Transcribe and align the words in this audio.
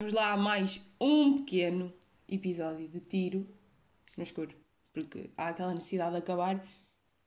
Vamos 0.00 0.14
lá 0.14 0.32
a 0.32 0.36
mais 0.38 0.80
um 0.98 1.44
pequeno 1.44 1.92
episódio 2.26 2.88
de 2.88 3.00
tiro 3.00 3.46
no 4.16 4.22
escuro, 4.22 4.56
porque 4.94 5.28
há 5.36 5.48
aquela 5.48 5.74
necessidade 5.74 6.12
de 6.12 6.16
acabar. 6.16 6.66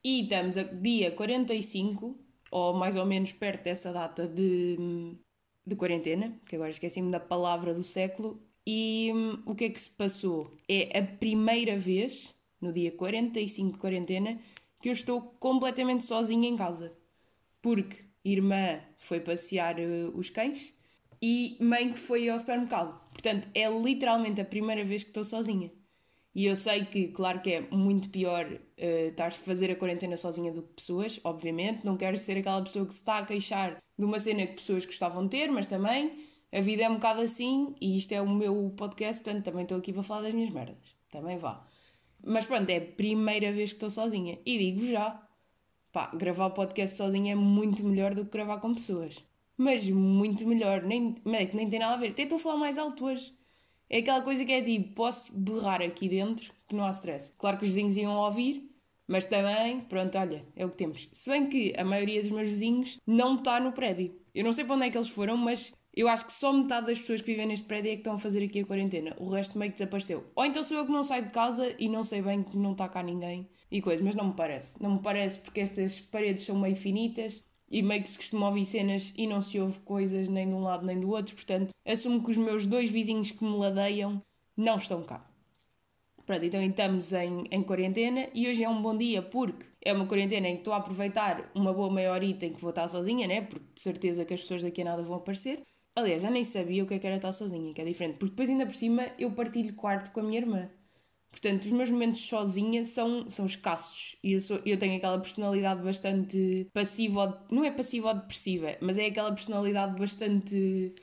E 0.03 0.23
estamos 0.23 0.57
a 0.57 0.63
dia 0.63 1.11
45, 1.11 2.17
ou 2.49 2.73
mais 2.73 2.95
ou 2.95 3.05
menos 3.05 3.31
perto 3.31 3.65
dessa 3.65 3.93
data 3.93 4.27
de, 4.27 5.15
de 5.63 5.75
quarentena, 5.75 6.35
que 6.49 6.55
agora 6.55 6.71
esqueci-me 6.71 7.11
da 7.11 7.19
palavra 7.19 7.75
do 7.75 7.83
século. 7.83 8.41
E 8.65 9.11
hum, 9.13 9.43
o 9.45 9.53
que 9.53 9.65
é 9.65 9.69
que 9.69 9.79
se 9.79 9.91
passou? 9.91 10.57
É 10.67 10.97
a 10.97 11.03
primeira 11.03 11.77
vez, 11.77 12.35
no 12.59 12.73
dia 12.73 12.91
45 12.91 13.73
de 13.73 13.77
quarentena, 13.77 14.39
que 14.81 14.89
eu 14.89 14.93
estou 14.93 15.21
completamente 15.39 16.05
sozinha 16.05 16.49
em 16.49 16.57
casa. 16.57 16.91
Porque 17.61 17.97
irmã 18.25 18.81
foi 18.97 19.19
passear 19.19 19.75
uh, 19.79 20.17
os 20.17 20.31
cães 20.31 20.73
e 21.25 21.55
mãe 21.61 21.93
que 21.93 21.97
foi 21.97 22.27
ao 22.27 22.37
supermercado. 22.37 22.99
Portanto, 23.13 23.47
é 23.55 23.69
literalmente 23.69 24.41
a 24.41 24.45
primeira 24.45 24.83
vez 24.83 25.03
que 25.03 25.09
estou 25.09 25.23
sozinha. 25.23 25.71
E 26.35 26.45
eu 26.45 26.53
sei 26.53 26.83
que, 26.83 27.07
claro 27.07 27.39
que 27.39 27.49
é 27.53 27.61
muito 27.61 28.09
pior 28.09 28.45
uh, 28.45 29.07
estar 29.07 29.27
a 29.27 29.31
fazer 29.31 29.71
a 29.71 29.75
quarentena 29.77 30.17
sozinha 30.17 30.51
do 30.51 30.63
que 30.63 30.73
pessoas, 30.73 31.21
obviamente. 31.23 31.85
Não 31.85 31.95
quero 31.95 32.17
ser 32.17 32.37
aquela 32.37 32.61
pessoa 32.61 32.85
que 32.85 32.93
se 32.93 32.99
está 32.99 33.19
a 33.19 33.25
queixar 33.25 33.81
de 33.97 34.03
uma 34.03 34.19
cena 34.19 34.45
que 34.45 34.55
pessoas 34.55 34.85
gostavam 34.85 35.23
de 35.23 35.29
ter, 35.29 35.49
mas 35.49 35.65
também 35.65 36.27
a 36.51 36.59
vida 36.59 36.83
é 36.83 36.89
um 36.89 36.95
bocado 36.95 37.21
assim 37.21 37.73
e 37.79 37.95
isto 37.95 38.11
é 38.11 38.21
o 38.21 38.27
meu 38.27 38.73
podcast, 38.75 39.23
portanto 39.23 39.45
também 39.45 39.63
estou 39.63 39.77
aqui 39.77 39.93
para 39.93 40.03
falar 40.03 40.23
das 40.23 40.33
minhas 40.33 40.51
merdas. 40.51 40.93
Também 41.09 41.37
vá. 41.37 41.65
Mas 42.21 42.45
pronto, 42.45 42.69
é 42.69 42.77
a 42.77 42.81
primeira 42.81 43.49
vez 43.53 43.69
que 43.69 43.77
estou 43.77 43.89
sozinha. 43.89 44.39
E 44.45 44.57
digo 44.57 44.85
já, 44.87 45.25
pá, 45.93 46.11
gravar 46.13 46.49
podcast 46.49 46.97
sozinha 46.97 47.31
é 47.31 47.35
muito 47.35 47.81
melhor 47.81 48.13
do 48.13 48.25
que 48.25 48.31
gravar 48.31 48.57
com 48.57 48.73
pessoas 48.73 49.23
mas 49.57 49.87
muito 49.89 50.47
melhor. 50.47 50.83
Nem, 50.83 51.15
nem 51.25 51.69
tem 51.69 51.79
nada 51.79 51.93
a 51.93 51.97
ver. 51.97 52.11
Até 52.11 52.23
estou 52.23 52.37
a 52.37 52.39
falar 52.39 52.57
mais 52.57 52.77
alto 52.77 53.05
hoje. 53.05 53.33
É 53.89 53.99
aquela 53.99 54.21
coisa 54.21 54.43
que 54.43 54.51
é 54.51 54.61
tipo, 54.61 54.95
posso 54.95 55.37
berrar 55.37 55.81
aqui 55.81 56.09
dentro 56.09 56.51
que 56.67 56.75
não 56.75 56.85
há 56.85 56.91
stress. 56.91 57.33
Claro 57.37 57.57
que 57.57 57.65
os 57.65 57.69
vizinhos 57.69 57.95
iam 57.97 58.15
ouvir, 58.15 58.69
mas 59.07 59.25
também, 59.25 59.79
pronto, 59.81 60.17
olha, 60.17 60.45
é 60.55 60.65
o 60.65 60.69
que 60.69 60.77
temos. 60.77 61.09
Se 61.11 61.29
bem 61.29 61.47
que 61.47 61.73
a 61.77 61.83
maioria 61.83 62.21
dos 62.21 62.31
meus 62.31 62.49
vizinhos 62.49 62.99
não 63.05 63.35
está 63.35 63.59
no 63.59 63.73
prédio. 63.73 64.19
Eu 64.33 64.43
não 64.43 64.53
sei 64.53 64.65
para 64.65 64.75
onde 64.75 64.87
é 64.87 64.89
que 64.89 64.97
eles 64.97 65.09
foram, 65.09 65.37
mas 65.37 65.73
eu 65.95 66.07
acho 66.07 66.25
que 66.25 66.33
só 66.33 66.51
metade 66.51 66.87
das 66.87 66.99
pessoas 66.99 67.21
que 67.21 67.31
vivem 67.31 67.45
neste 67.45 67.67
prédio 67.67 67.91
é 67.91 67.93
que 67.93 67.99
estão 67.99 68.15
a 68.15 68.19
fazer 68.19 68.43
aqui 68.43 68.61
a 68.61 68.65
quarentena. 68.65 69.15
O 69.19 69.29
resto 69.29 69.57
meio 69.59 69.71
que 69.71 69.77
desapareceu. 69.77 70.25
Ou 70.35 70.43
então 70.43 70.63
sou 70.63 70.77
eu 70.77 70.85
que 70.85 70.91
não 70.91 71.03
saio 71.03 71.25
de 71.25 71.31
casa 71.31 71.75
e 71.77 71.87
não 71.87 72.03
sei 72.03 72.21
bem 72.21 72.41
que 72.41 72.57
não 72.57 72.71
está 72.71 72.89
cá 72.89 73.03
ninguém 73.03 73.47
e 73.69 73.79
coisa, 73.79 74.03
mas 74.03 74.15
não 74.15 74.29
me 74.29 74.33
parece. 74.33 74.81
Não 74.81 74.95
me 74.95 75.01
parece 75.01 75.37
porque 75.39 75.59
estas 75.59 75.99
paredes 75.99 76.43
são 76.45 76.59
meio 76.59 76.75
finitas 76.75 77.43
e 77.69 77.81
meio 77.81 78.03
que 78.03 78.09
se 78.09 78.17
costuma 78.17 78.47
ouvir 78.47 78.65
cenas 78.65 79.13
e 79.17 79.25
não 79.27 79.41
se 79.41 79.59
ouve 79.59 79.79
coisas 79.79 80.27
nem 80.27 80.47
de 80.47 80.53
um 80.53 80.61
lado 80.61 80.85
nem 80.85 80.99
do 80.99 81.09
outro, 81.09 81.35
portanto, 81.35 81.69
assumo 81.85 82.23
que 82.23 82.31
os 82.31 82.37
meus 82.37 82.65
dois 82.65 82.89
vizinhos 82.89 83.31
que 83.31 83.43
me 83.43 83.55
ladeiam 83.57 84.21
não 84.55 84.77
estão 84.77 85.03
cá. 85.03 85.25
Pronto, 86.25 86.45
então 86.45 86.61
estamos 86.61 87.11
em, 87.11 87.43
em 87.51 87.63
quarentena 87.63 88.29
e 88.33 88.47
hoje 88.47 88.63
é 88.63 88.69
um 88.69 88.81
bom 88.81 88.97
dia 88.97 89.21
porque 89.21 89.65
é 89.81 89.91
uma 89.91 90.05
quarentena 90.05 90.47
em 90.47 90.53
que 90.53 90.61
estou 90.61 90.73
a 90.73 90.77
aproveitar 90.77 91.51
uma 91.53 91.73
boa 91.73 91.91
meia 91.91 92.17
em 92.17 92.33
que 92.37 92.61
vou 92.61 92.69
estar 92.69 92.87
sozinha, 92.87 93.27
né? 93.27 93.41
Porque 93.41 93.65
de 93.73 93.81
certeza 93.81 94.23
que 94.23 94.33
as 94.33 94.41
pessoas 94.41 94.63
daqui 94.63 94.81
a 94.81 94.85
nada 94.85 95.03
vão 95.03 95.17
aparecer. 95.17 95.61
Aliás, 95.95 96.21
já 96.21 96.31
nem 96.31 96.45
sabia 96.45 96.83
o 96.83 96.87
que, 96.87 96.93
é 96.93 96.99
que 96.99 97.05
era 97.05 97.17
estar 97.17 97.33
sozinha, 97.33 97.73
que 97.73 97.81
é 97.81 97.85
diferente, 97.85 98.17
porque 98.17 98.31
depois 98.31 98.49
ainda 98.49 98.65
por 98.65 98.75
cima 98.75 99.11
eu 99.19 99.31
partilho 99.31 99.75
quarto 99.75 100.11
com 100.11 100.21
a 100.21 100.23
minha 100.23 100.39
irmã. 100.39 100.69
Portanto, 101.33 101.65
os 101.65 101.71
meus 101.71 101.89
momentos 101.89 102.21
sozinha 102.21 102.85
são, 102.85 103.27
são 103.27 103.47
escassos. 103.47 104.15
E 104.23 104.33
eu, 104.33 104.39
sou, 104.39 104.61
eu 104.65 104.77
tenho 104.77 104.95
aquela 104.97 105.19
personalidade 105.19 105.81
bastante 105.81 106.69
passiva, 106.71 107.43
não 107.49 107.65
é 107.65 107.71
passiva 107.71 108.09
ou 108.09 108.13
depressiva, 108.13 108.77
mas 108.79 108.99
é 108.99 109.07
aquela 109.07 109.31
personalidade 109.31 109.99
bastante 109.99 110.93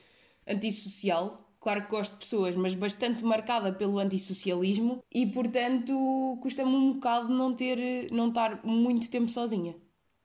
antissocial. 0.46 1.52
Claro 1.58 1.84
que 1.84 1.90
gosto 1.90 2.12
de 2.12 2.18
pessoas, 2.20 2.54
mas 2.54 2.74
bastante 2.74 3.24
marcada 3.24 3.72
pelo 3.72 3.98
antissocialismo 3.98 5.02
e, 5.12 5.26
portanto, 5.26 6.38
custa-me 6.40 6.70
um 6.74 6.92
bocado 6.94 7.28
não 7.34 7.52
ter, 7.54 8.10
não 8.12 8.28
estar 8.28 8.64
muito 8.64 9.10
tempo 9.10 9.28
sozinha. 9.28 9.74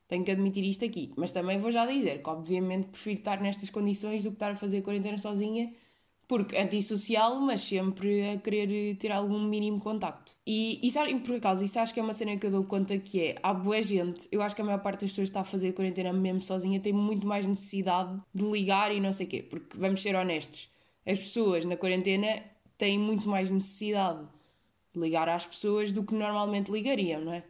Tenho 0.07 0.23
que 0.23 0.31
admitir 0.31 0.63
isto 0.63 0.85
aqui. 0.85 1.11
Mas 1.17 1.31
também 1.31 1.57
vou 1.57 1.71
já 1.71 1.85
dizer 1.85 2.21
que, 2.21 2.29
obviamente, 2.29 2.89
prefiro 2.89 3.17
estar 3.19 3.41
nestas 3.41 3.71
condições 3.71 4.23
do 4.23 4.29
que 4.29 4.35
estar 4.35 4.51
a 4.51 4.55
fazer 4.55 4.81
quarentena 4.83 5.17
sozinha 5.17 5.73
porque 6.27 6.57
antissocial, 6.57 7.39
mas 7.39 7.61
sempre 7.61 8.29
a 8.29 8.37
querer 8.37 8.95
ter 8.95 9.11
algum 9.11 9.39
mínimo 9.39 9.79
contacto. 9.79 10.35
E, 10.45 10.89
sabe, 10.91 11.15
por 11.19 11.35
acaso, 11.35 11.63
isso 11.63 11.79
acho 11.79 11.93
que 11.93 11.99
é 11.99 12.03
uma 12.03 12.13
cena 12.13 12.37
que 12.37 12.47
eu 12.47 12.51
dou 12.51 12.63
conta 12.63 12.97
que 12.97 13.21
é, 13.21 13.35
há 13.43 13.53
boa 13.53 13.81
gente, 13.81 14.27
eu 14.31 14.41
acho 14.41 14.55
que 14.55 14.61
a 14.61 14.65
maior 14.65 14.81
parte 14.81 15.01
das 15.01 15.11
pessoas 15.11 15.27
que 15.27 15.31
está 15.31 15.41
a 15.41 15.43
fazer 15.43 15.69
a 15.69 15.73
quarentena 15.73 16.11
mesmo 16.11 16.41
sozinha 16.41 16.79
tem 16.79 16.93
muito 16.93 17.27
mais 17.27 17.45
necessidade 17.45 18.19
de 18.33 18.43
ligar 18.43 18.93
e 18.93 18.99
não 18.99 19.11
sei 19.11 19.25
o 19.25 19.29
quê, 19.29 19.43
porque 19.43 19.77
vamos 19.77 20.01
ser 20.01 20.15
honestos, 20.15 20.69
as 21.05 21.19
pessoas 21.19 21.65
na 21.65 21.77
quarentena 21.77 22.43
têm 22.77 22.97
muito 22.97 23.29
mais 23.29 23.51
necessidade 23.51 24.25
de 24.93 24.99
ligar 24.99 25.29
às 25.29 25.45
pessoas 25.45 25.91
do 25.91 26.03
que 26.03 26.13
normalmente 26.15 26.71
ligariam, 26.71 27.21
não 27.21 27.33
é? 27.33 27.43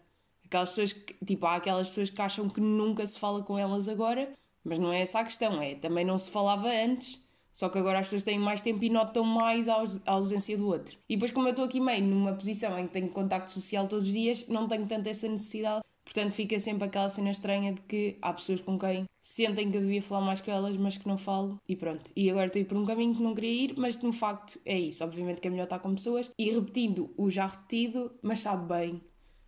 Aquelas 0.45 0.69
pessoas 0.69 0.93
que, 0.93 1.15
tipo, 1.25 1.45
há 1.45 1.55
aquelas 1.55 1.87
pessoas 1.89 2.09
que 2.09 2.21
acham 2.21 2.49
que 2.49 2.61
nunca 2.61 3.05
se 3.07 3.19
fala 3.19 3.41
com 3.41 3.57
elas 3.57 3.87
agora, 3.87 4.31
mas 4.63 4.79
não 4.79 4.91
é 4.91 5.01
essa 5.01 5.19
a 5.19 5.23
questão, 5.23 5.61
é 5.61 5.75
também 5.75 6.05
não 6.05 6.17
se 6.17 6.29
falava 6.29 6.67
antes 6.67 7.24
só 7.55 7.69
que 7.69 7.77
agora 7.79 7.99
as 7.99 8.07
pessoas 8.07 8.23
têm 8.23 8.37
mais 8.37 8.59
tempo 8.59 8.83
e 8.83 8.89
notam 8.89 9.23
mais 9.23 9.69
a 9.69 9.81
ausência 10.05 10.57
do 10.57 10.67
outro. 10.67 10.97
E 11.07 11.15
depois, 11.15 11.31
como 11.31 11.47
eu 11.47 11.51
estou 11.51 11.63
aqui 11.63 11.79
meio 11.79 12.03
numa 12.03 12.33
posição 12.33 12.77
em 12.77 12.85
que 12.85 12.91
tenho 12.91 13.07
contacto 13.07 13.49
social 13.49 13.87
todos 13.87 14.07
os 14.07 14.11
dias, 14.11 14.45
não 14.49 14.67
tenho 14.67 14.85
tanto 14.85 15.07
essa 15.07 15.25
necessidade. 15.29 15.81
Portanto, 16.03 16.33
fica 16.33 16.59
sempre 16.59 16.83
aquela 16.83 17.09
cena 17.09 17.31
estranha 17.31 17.71
de 17.71 17.81
que 17.83 18.17
há 18.21 18.33
pessoas 18.33 18.59
com 18.59 18.77
quem 18.77 19.05
sentem 19.21 19.71
que 19.71 19.77
eu 19.77 19.81
devia 19.81 20.01
falar 20.01 20.25
mais 20.25 20.41
com 20.41 20.51
elas, 20.51 20.75
mas 20.75 20.97
que 20.97 21.07
não 21.07 21.17
falo. 21.17 21.57
E 21.67 21.77
pronto. 21.77 22.11
E 22.13 22.29
agora 22.29 22.47
estou 22.47 22.59
a 22.59 22.61
ir 22.63 22.65
por 22.65 22.77
um 22.77 22.85
caminho 22.85 23.15
que 23.15 23.23
não 23.23 23.33
queria 23.33 23.63
ir, 23.63 23.73
mas 23.77 23.97
no 23.99 24.11
facto 24.11 24.59
é 24.65 24.77
isso. 24.77 25.01
Obviamente 25.01 25.39
que 25.39 25.47
é 25.47 25.49
melhor 25.49 25.63
estar 25.63 25.79
com 25.79 25.95
pessoas. 25.95 26.29
E 26.37 26.51
repetindo 26.51 27.13
o 27.15 27.29
já 27.29 27.47
repetido, 27.47 28.11
mas 28.21 28.41
sabe 28.41 28.67
bem 28.67 29.01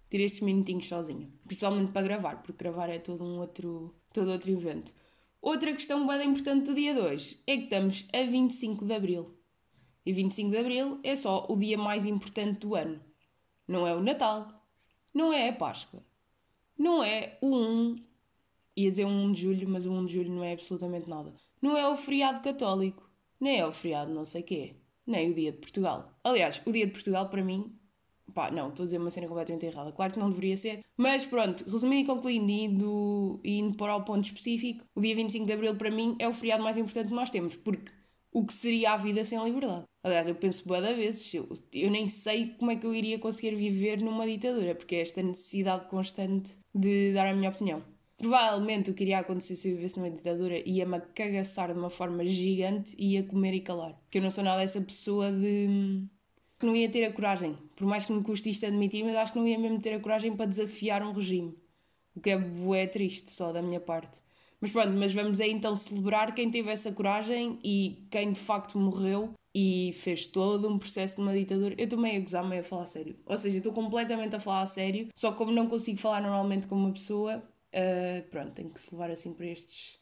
ter 0.09 0.21
estes 0.21 0.39
minutinhos 0.39 0.87
sozinha. 0.87 1.27
Principalmente 1.45 1.91
para 1.91 2.03
gravar, 2.03 2.41
porque 2.41 2.63
gravar 2.63 2.89
é 2.89 2.99
todo 2.99 3.25
um 3.25 3.39
outro, 3.39 3.93
todo 4.13 4.31
outro 4.31 4.49
evento. 4.49 4.93
Outra 5.47 5.71
questão 5.71 6.05
bem 6.05 6.27
importante 6.27 6.65
do 6.65 6.75
dia 6.75 6.93
de 6.93 6.99
hoje 6.99 7.41
é 7.47 7.55
que 7.55 7.63
estamos 7.63 8.05
a 8.11 8.21
25 8.21 8.83
de 8.83 8.93
Abril. 8.93 9.33
E 10.05 10.11
25 10.11 10.51
de 10.51 10.57
Abril 10.57 10.99
é 11.01 11.15
só 11.15 11.45
o 11.47 11.55
dia 11.55 11.77
mais 11.77 12.05
importante 12.05 12.59
do 12.59 12.75
ano. 12.75 12.99
Não 13.65 13.87
é 13.87 13.95
o 13.95 14.01
Natal, 14.01 14.61
não 15.13 15.31
é 15.31 15.47
a 15.47 15.53
Páscoa, 15.53 16.03
não 16.77 17.01
é 17.01 17.37
o 17.39 17.55
1, 17.55 17.95
ia 18.75 18.89
dizer 18.89 19.05
1 19.05 19.31
de 19.31 19.41
Julho, 19.41 19.69
mas 19.69 19.85
o 19.85 19.91
1 19.93 20.05
de 20.07 20.13
Julho 20.15 20.31
não 20.33 20.43
é 20.43 20.51
absolutamente 20.51 21.09
nada. 21.09 21.33
Não 21.61 21.77
é 21.77 21.87
o 21.87 21.95
feriado 21.95 22.43
católico, 22.43 23.09
nem 23.39 23.57
é 23.57 23.65
o 23.65 23.71
feriado 23.71 24.13
não 24.13 24.25
sei 24.25 24.43
quê, 24.43 24.75
nem 25.05 25.31
o 25.31 25.33
dia 25.33 25.53
de 25.53 25.59
Portugal. 25.59 26.11
Aliás, 26.25 26.61
o 26.65 26.73
dia 26.73 26.85
de 26.85 26.91
Portugal 26.91 27.29
para 27.29 27.41
mim 27.41 27.73
Pá, 28.33 28.51
não, 28.51 28.69
estou 28.69 28.83
a 28.83 28.85
dizer 28.85 28.97
uma 28.97 29.09
cena 29.09 29.27
completamente 29.27 29.65
errada. 29.65 29.91
Claro 29.91 30.13
que 30.13 30.19
não 30.19 30.29
deveria 30.29 30.57
ser. 30.57 30.85
Mas 30.95 31.25
pronto, 31.25 31.63
resumindo 31.69 32.01
e 32.01 32.05
concluindo, 32.05 32.51
indo, 32.51 33.39
indo 33.43 33.77
para 33.77 33.95
o 33.95 34.03
ponto 34.03 34.25
específico, 34.25 34.85
o 34.93 35.01
dia 35.01 35.15
25 35.15 35.45
de 35.45 35.53
Abril 35.53 35.75
para 35.75 35.89
mim 35.89 36.15
é 36.19 36.27
o 36.27 36.33
feriado 36.33 36.63
mais 36.63 36.77
importante 36.77 37.07
que 37.07 37.15
nós 37.15 37.29
temos, 37.29 37.55
porque 37.55 37.91
o 38.31 38.45
que 38.45 38.53
seria 38.53 38.91
a 38.91 38.97
vida 38.97 39.23
sem 39.25 39.37
a 39.37 39.43
liberdade? 39.43 39.85
Aliás, 40.03 40.27
eu 40.27 40.35
penso 40.35 40.67
boa 40.67 40.79
da 40.79 40.93
vezes, 40.93 41.33
eu, 41.33 41.49
eu 41.73 41.89
nem 41.89 42.07
sei 42.07 42.55
como 42.57 42.71
é 42.71 42.75
que 42.75 42.85
eu 42.85 42.93
iria 42.93 43.17
conseguir 43.19 43.55
viver 43.55 43.99
numa 43.99 44.25
ditadura, 44.27 44.75
porque 44.75 44.95
é 44.95 45.01
esta 45.01 45.21
necessidade 45.23 45.87
constante 45.89 46.57
de 46.73 47.13
dar 47.13 47.27
a 47.27 47.33
minha 47.33 47.49
opinião. 47.49 47.83
Provavelmente 48.17 48.89
o 48.89 48.93
que 48.93 49.03
iria 49.03 49.19
acontecer 49.19 49.55
se 49.55 49.69
eu 49.69 49.75
vivesse 49.75 49.97
numa 49.97 50.09
ditadura 50.09 50.57
ia-me 50.67 50.99
cagaçar 51.13 51.71
de 51.71 51.79
uma 51.79 51.89
forma 51.89 52.25
gigante 52.25 52.95
e 52.97 53.13
ia 53.13 53.23
comer 53.23 53.53
e 53.53 53.61
calar. 53.61 53.93
Porque 54.03 54.17
eu 54.17 54.21
não 54.23 54.31
sou 54.31 54.43
nada 54.43 54.63
essa 54.63 54.81
pessoa 54.81 55.31
de 55.31 56.07
não 56.65 56.75
ia 56.75 56.89
ter 56.89 57.05
a 57.05 57.13
coragem, 57.13 57.57
por 57.75 57.85
mais 57.85 58.05
que 58.05 58.11
me 58.11 58.23
custe 58.23 58.49
isto 58.49 58.65
admitir, 58.65 59.03
mas 59.03 59.15
acho 59.15 59.33
que 59.33 59.39
não 59.39 59.47
ia 59.47 59.59
mesmo 59.59 59.79
ter 59.79 59.93
a 59.93 59.99
coragem 59.99 60.35
para 60.35 60.47
desafiar 60.47 61.03
um 61.03 61.11
regime. 61.11 61.57
O 62.15 62.19
que 62.19 62.31
é 62.31 62.87
triste 62.87 63.29
só 63.29 63.51
da 63.51 63.61
minha 63.61 63.79
parte. 63.79 64.19
Mas 64.59 64.71
pronto, 64.71 64.89
mas 64.93 65.13
vamos 65.13 65.39
aí 65.39 65.51
então 65.51 65.75
celebrar 65.75 66.33
quem 66.33 66.49
teve 66.49 66.71
essa 66.71 66.91
coragem 66.91 67.59
e 67.63 68.07
quem 68.09 68.31
de 68.31 68.39
facto 68.39 68.77
morreu 68.79 69.33
e 69.53 69.91
fez 69.93 70.25
todo 70.25 70.67
um 70.67 70.79
processo 70.79 71.15
de 71.15 71.21
uma 71.21 71.33
ditadura. 71.33 71.75
Eu 71.77 71.83
estou 71.83 71.99
meio 71.99 72.17
a 72.17 72.19
gozar, 72.21 72.47
meio 72.47 72.61
a 72.61 72.63
falar 72.63 72.83
a 72.83 72.87
sério. 72.87 73.15
Ou 73.25 73.37
seja, 73.37 73.57
estou 73.57 73.71
completamente 73.71 74.35
a 74.35 74.39
falar 74.39 74.61
a 74.61 74.65
sério, 74.65 75.09
só 75.15 75.31
como 75.31 75.51
não 75.51 75.67
consigo 75.67 75.99
falar 75.99 76.21
normalmente 76.21 76.67
com 76.67 76.75
uma 76.75 76.91
pessoa, 76.91 77.37
uh, 77.37 78.29
pronto, 78.29 78.51
tenho 78.53 78.69
que 78.69 78.81
se 78.81 78.93
levar 78.93 79.11
assim 79.11 79.33
para 79.33 79.45
estes, 79.45 79.99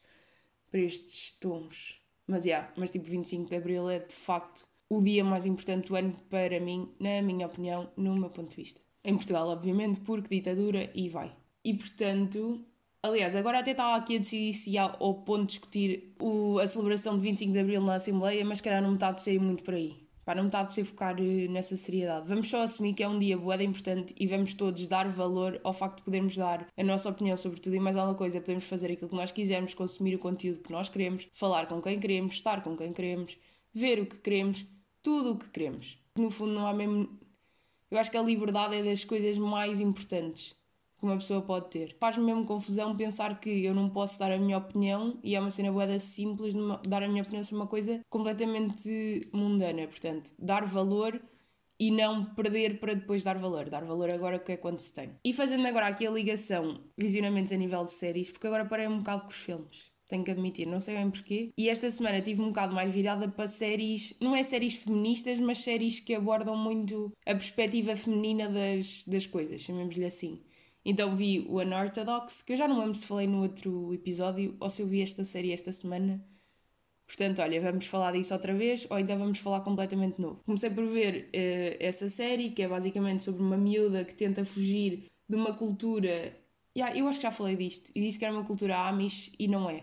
para 0.70 0.80
estes 0.80 1.32
tons. 1.38 2.00
Mas, 2.26 2.44
yeah, 2.44 2.72
mas 2.76 2.90
tipo 2.90 3.04
25 3.06 3.48
de 3.48 3.56
Abril 3.56 3.88
é 3.88 3.98
de 3.98 4.14
facto 4.14 4.66
o 4.88 5.02
dia 5.02 5.24
mais 5.24 5.44
importante 5.46 5.88
do 5.88 5.96
ano 5.96 6.14
para 6.30 6.60
mim, 6.60 6.88
na 7.00 7.20
minha 7.22 7.46
opinião, 7.46 7.90
no 7.96 8.16
meu 8.16 8.30
ponto 8.30 8.50
de 8.50 8.56
vista. 8.56 8.80
Em 9.04 9.14
Portugal, 9.14 9.48
obviamente, 9.48 10.00
porque 10.00 10.34
ditadura 10.34 10.90
e 10.94 11.08
vai. 11.08 11.32
E 11.64 11.74
portanto, 11.74 12.64
aliás, 13.02 13.34
agora 13.34 13.60
até 13.60 13.72
estava 13.72 13.96
aqui 13.96 14.16
a 14.16 14.18
decidir 14.18 14.54
se 14.54 14.78
há 14.78 14.96
ao 14.98 15.14
ponto 15.14 15.46
de 15.46 15.46
discutir 15.48 16.14
o, 16.20 16.58
a 16.58 16.66
celebração 16.66 17.16
de 17.16 17.22
25 17.22 17.52
de 17.52 17.58
Abril 17.58 17.80
na 17.80 17.94
Assembleia, 17.94 18.44
mas 18.44 18.60
calhar 18.60 18.82
não 18.82 18.90
me 18.90 18.96
está 18.96 19.08
a 19.08 19.10
apetecer 19.10 19.40
muito 19.40 19.62
por 19.62 19.74
aí. 19.74 20.06
Pá, 20.24 20.34
não 20.34 20.42
me 20.42 20.48
está 20.48 20.58
a 20.58 20.62
apetecer 20.62 20.84
focar 20.84 21.16
eh, 21.20 21.46
nessa 21.46 21.76
seriedade. 21.76 22.26
Vamos 22.26 22.48
só 22.48 22.62
assumir 22.62 22.94
que 22.94 23.02
é 23.02 23.08
um 23.08 23.16
dia 23.16 23.38
boeda 23.38 23.62
importante 23.62 24.12
e 24.18 24.26
vamos 24.26 24.54
todos 24.54 24.88
dar 24.88 25.08
valor 25.08 25.60
ao 25.62 25.72
facto 25.72 25.98
de 25.98 26.02
podermos 26.02 26.36
dar 26.36 26.66
a 26.76 26.82
nossa 26.82 27.08
opinião 27.08 27.36
sobre 27.36 27.60
tudo 27.60 27.76
e 27.76 27.80
mais 27.80 27.96
alguma 27.96 28.16
coisa. 28.16 28.40
Podemos 28.40 28.64
fazer 28.64 28.90
aquilo 28.90 29.08
que 29.08 29.14
nós 29.14 29.30
quisermos, 29.30 29.72
consumir 29.72 30.16
o 30.16 30.18
conteúdo 30.18 30.62
que 30.62 30.72
nós 30.72 30.88
queremos, 30.88 31.28
falar 31.32 31.66
com 31.68 31.80
quem 31.80 32.00
queremos, 32.00 32.34
estar 32.34 32.60
com 32.64 32.76
quem 32.76 32.92
queremos 32.92 33.38
ver 33.76 34.00
o 34.00 34.06
que 34.06 34.16
queremos, 34.16 34.64
tudo 35.06 35.34
o 35.34 35.36
que 35.36 35.48
queremos. 35.50 35.96
No 36.16 36.28
fundo, 36.30 36.52
não 36.52 36.66
há 36.66 36.74
mesmo. 36.74 37.08
Eu 37.88 37.96
acho 37.96 38.10
que 38.10 38.16
a 38.16 38.22
liberdade 38.22 38.74
é 38.74 38.82
das 38.82 39.04
coisas 39.04 39.38
mais 39.38 39.80
importantes 39.80 40.52
que 40.98 41.04
uma 41.04 41.14
pessoa 41.14 41.40
pode 41.40 41.70
ter. 41.70 41.96
Faz-me 42.00 42.24
mesmo 42.24 42.44
confusão 42.44 42.96
pensar 42.96 43.38
que 43.38 43.64
eu 43.64 43.72
não 43.72 43.88
posso 43.88 44.18
dar 44.18 44.32
a 44.32 44.36
minha 44.36 44.58
opinião 44.58 45.16
e 45.22 45.36
é 45.36 45.40
uma 45.40 45.52
cena 45.52 45.70
boa 45.70 46.00
simples 46.00 46.54
dar 46.88 47.04
a 47.04 47.08
minha 47.08 47.22
opinião 47.22 47.44
sobre 47.44 47.62
uma 47.62 47.68
coisa 47.68 48.00
completamente 48.10 49.20
mundana. 49.32 49.86
Portanto, 49.86 50.32
dar 50.36 50.66
valor 50.66 51.22
e 51.78 51.92
não 51.92 52.24
perder 52.24 52.80
para 52.80 52.94
depois 52.94 53.22
dar 53.22 53.38
valor. 53.38 53.70
Dar 53.70 53.84
valor 53.84 54.12
agora 54.12 54.40
que 54.40 54.50
é 54.50 54.56
quando 54.56 54.80
se 54.80 54.92
tem. 54.92 55.12
E 55.24 55.32
fazendo 55.32 55.68
agora 55.68 55.86
aqui 55.86 56.04
a 56.04 56.10
ligação, 56.10 56.80
visionamentos 56.98 57.52
a 57.52 57.56
nível 57.56 57.84
de 57.84 57.92
séries, 57.92 58.32
porque 58.32 58.48
agora 58.48 58.64
parei 58.64 58.88
um 58.88 58.98
bocado 58.98 59.22
com 59.22 59.28
os 59.28 59.36
filmes. 59.36 59.95
Tenho 60.08 60.24
que 60.24 60.30
admitir, 60.30 60.66
não 60.66 60.78
sei 60.78 60.96
bem 60.96 61.10
porquê. 61.10 61.50
E 61.56 61.68
esta 61.68 61.90
semana 61.90 62.20
tive 62.20 62.40
um 62.40 62.48
bocado 62.48 62.74
mais 62.74 62.92
virada 62.92 63.28
para 63.28 63.48
séries, 63.48 64.14
não 64.20 64.36
é 64.36 64.44
séries 64.44 64.76
feministas, 64.76 65.40
mas 65.40 65.58
séries 65.58 65.98
que 65.98 66.14
abordam 66.14 66.56
muito 66.56 67.12
a 67.26 67.34
perspectiva 67.34 67.96
feminina 67.96 68.48
das, 68.48 69.02
das 69.04 69.26
coisas, 69.26 69.60
chamemos-lhe 69.60 70.04
assim. 70.04 70.40
Então 70.84 71.16
vi 71.16 71.40
o 71.48 71.58
Unorthodox, 71.58 72.42
que 72.42 72.52
eu 72.52 72.56
já 72.56 72.68
não 72.68 72.78
lembro 72.78 72.94
se 72.94 73.04
falei 73.04 73.26
no 73.26 73.42
outro 73.42 73.92
episódio 73.92 74.56
ou 74.60 74.70
se 74.70 74.82
eu 74.82 74.86
vi 74.86 75.02
esta 75.02 75.24
série 75.24 75.52
esta 75.52 75.72
semana. 75.72 76.24
Portanto, 77.06 77.42
olha, 77.42 77.60
vamos 77.60 77.86
falar 77.86 78.12
disso 78.12 78.32
outra 78.32 78.54
vez 78.54 78.86
ou 78.88 78.96
ainda 78.96 79.16
vamos 79.16 79.40
falar 79.40 79.60
completamente 79.62 80.20
novo. 80.20 80.40
Comecei 80.44 80.70
por 80.70 80.86
ver 80.86 81.28
uh, 81.34 81.76
essa 81.80 82.08
série, 82.08 82.50
que 82.50 82.62
é 82.62 82.68
basicamente 82.68 83.24
sobre 83.24 83.42
uma 83.42 83.56
miúda 83.56 84.04
que 84.04 84.14
tenta 84.14 84.44
fugir 84.44 85.06
de 85.28 85.36
uma 85.36 85.54
cultura. 85.54 86.36
Yeah, 86.76 86.96
eu 86.96 87.08
acho 87.08 87.18
que 87.18 87.24
já 87.24 87.32
falei 87.32 87.56
disto 87.56 87.90
e 87.92 88.00
disse 88.00 88.18
que 88.18 88.24
era 88.24 88.34
uma 88.34 88.44
cultura 88.44 88.76
Amish 88.86 89.32
e 89.38 89.48
não 89.48 89.68
é. 89.68 89.82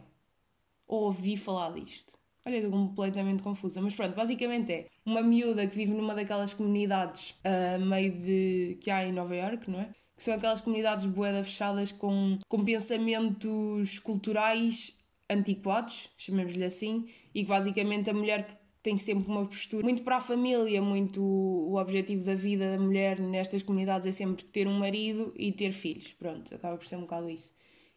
Ou 0.87 1.05
ouvi 1.05 1.37
falar 1.37 1.73
disto. 1.73 2.13
Olha, 2.45 2.57
estou 2.57 2.71
completamente 2.71 3.41
confusa. 3.41 3.81
Mas 3.81 3.95
pronto, 3.95 4.15
basicamente 4.15 4.71
é 4.71 4.87
uma 5.05 5.21
miúda 5.21 5.65
que 5.65 5.75
vive 5.75 5.93
numa 5.93 6.13
daquelas 6.13 6.53
comunidades 6.53 7.31
uh, 7.45 7.79
meio 7.79 8.11
de. 8.11 8.77
que 8.81 8.91
há 8.91 9.05
em 9.05 9.11
Nova 9.11 9.35
York, 9.35 9.69
não 9.69 9.79
é? 9.79 9.89
que 10.15 10.23
são 10.23 10.33
aquelas 10.33 10.61
comunidades 10.61 11.05
boedas 11.05 11.47
fechadas 11.47 11.91
com, 11.91 12.37
com 12.47 12.63
pensamentos 12.63 13.99
culturais 13.99 14.97
antiquados, 15.29 16.09
chamemos-lhe 16.17 16.63
assim, 16.63 17.07
e 17.33 17.43
que 17.43 17.49
basicamente 17.49 18.09
a 18.09 18.13
mulher 18.13 18.61
tem 18.81 18.97
sempre 18.97 19.29
uma 19.31 19.45
postura 19.45 19.83
muito 19.83 20.03
para 20.03 20.17
a 20.17 20.21
família, 20.21 20.81
muito 20.81 21.23
o 21.23 21.75
objetivo 21.77 22.23
da 22.25 22.35
vida 22.35 22.71
da 22.71 22.77
mulher 22.77 23.19
nestas 23.19 23.63
comunidades 23.63 24.05
é 24.05 24.11
sempre 24.11 24.43
ter 24.43 24.67
um 24.67 24.77
marido 24.77 25.33
e 25.37 25.51
ter 25.51 25.71
filhos. 25.71 26.11
Pronto, 26.13 26.53
acaba 26.53 26.77
por 26.77 26.85
ser 26.85 26.97
um 26.97 27.01
bocado 27.01 27.29
isso. 27.29 27.53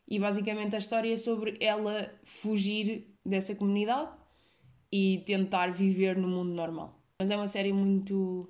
E 0.08 0.19
basicamente 0.19 0.75
a 0.76 0.79
história 0.79 1.12
é 1.12 1.17
sobre 1.17 1.56
ela 1.61 2.12
fugir 2.25 3.12
dessa 3.25 3.55
comunidade 3.55 4.11
e 4.91 5.23
tentar 5.26 5.73
viver 5.73 6.17
no 6.17 6.29
mundo 6.29 6.53
normal. 6.55 7.00
Mas 7.20 7.31
é 7.31 7.37
uma 7.37 7.49
série 7.49 7.73
muito. 7.73 8.49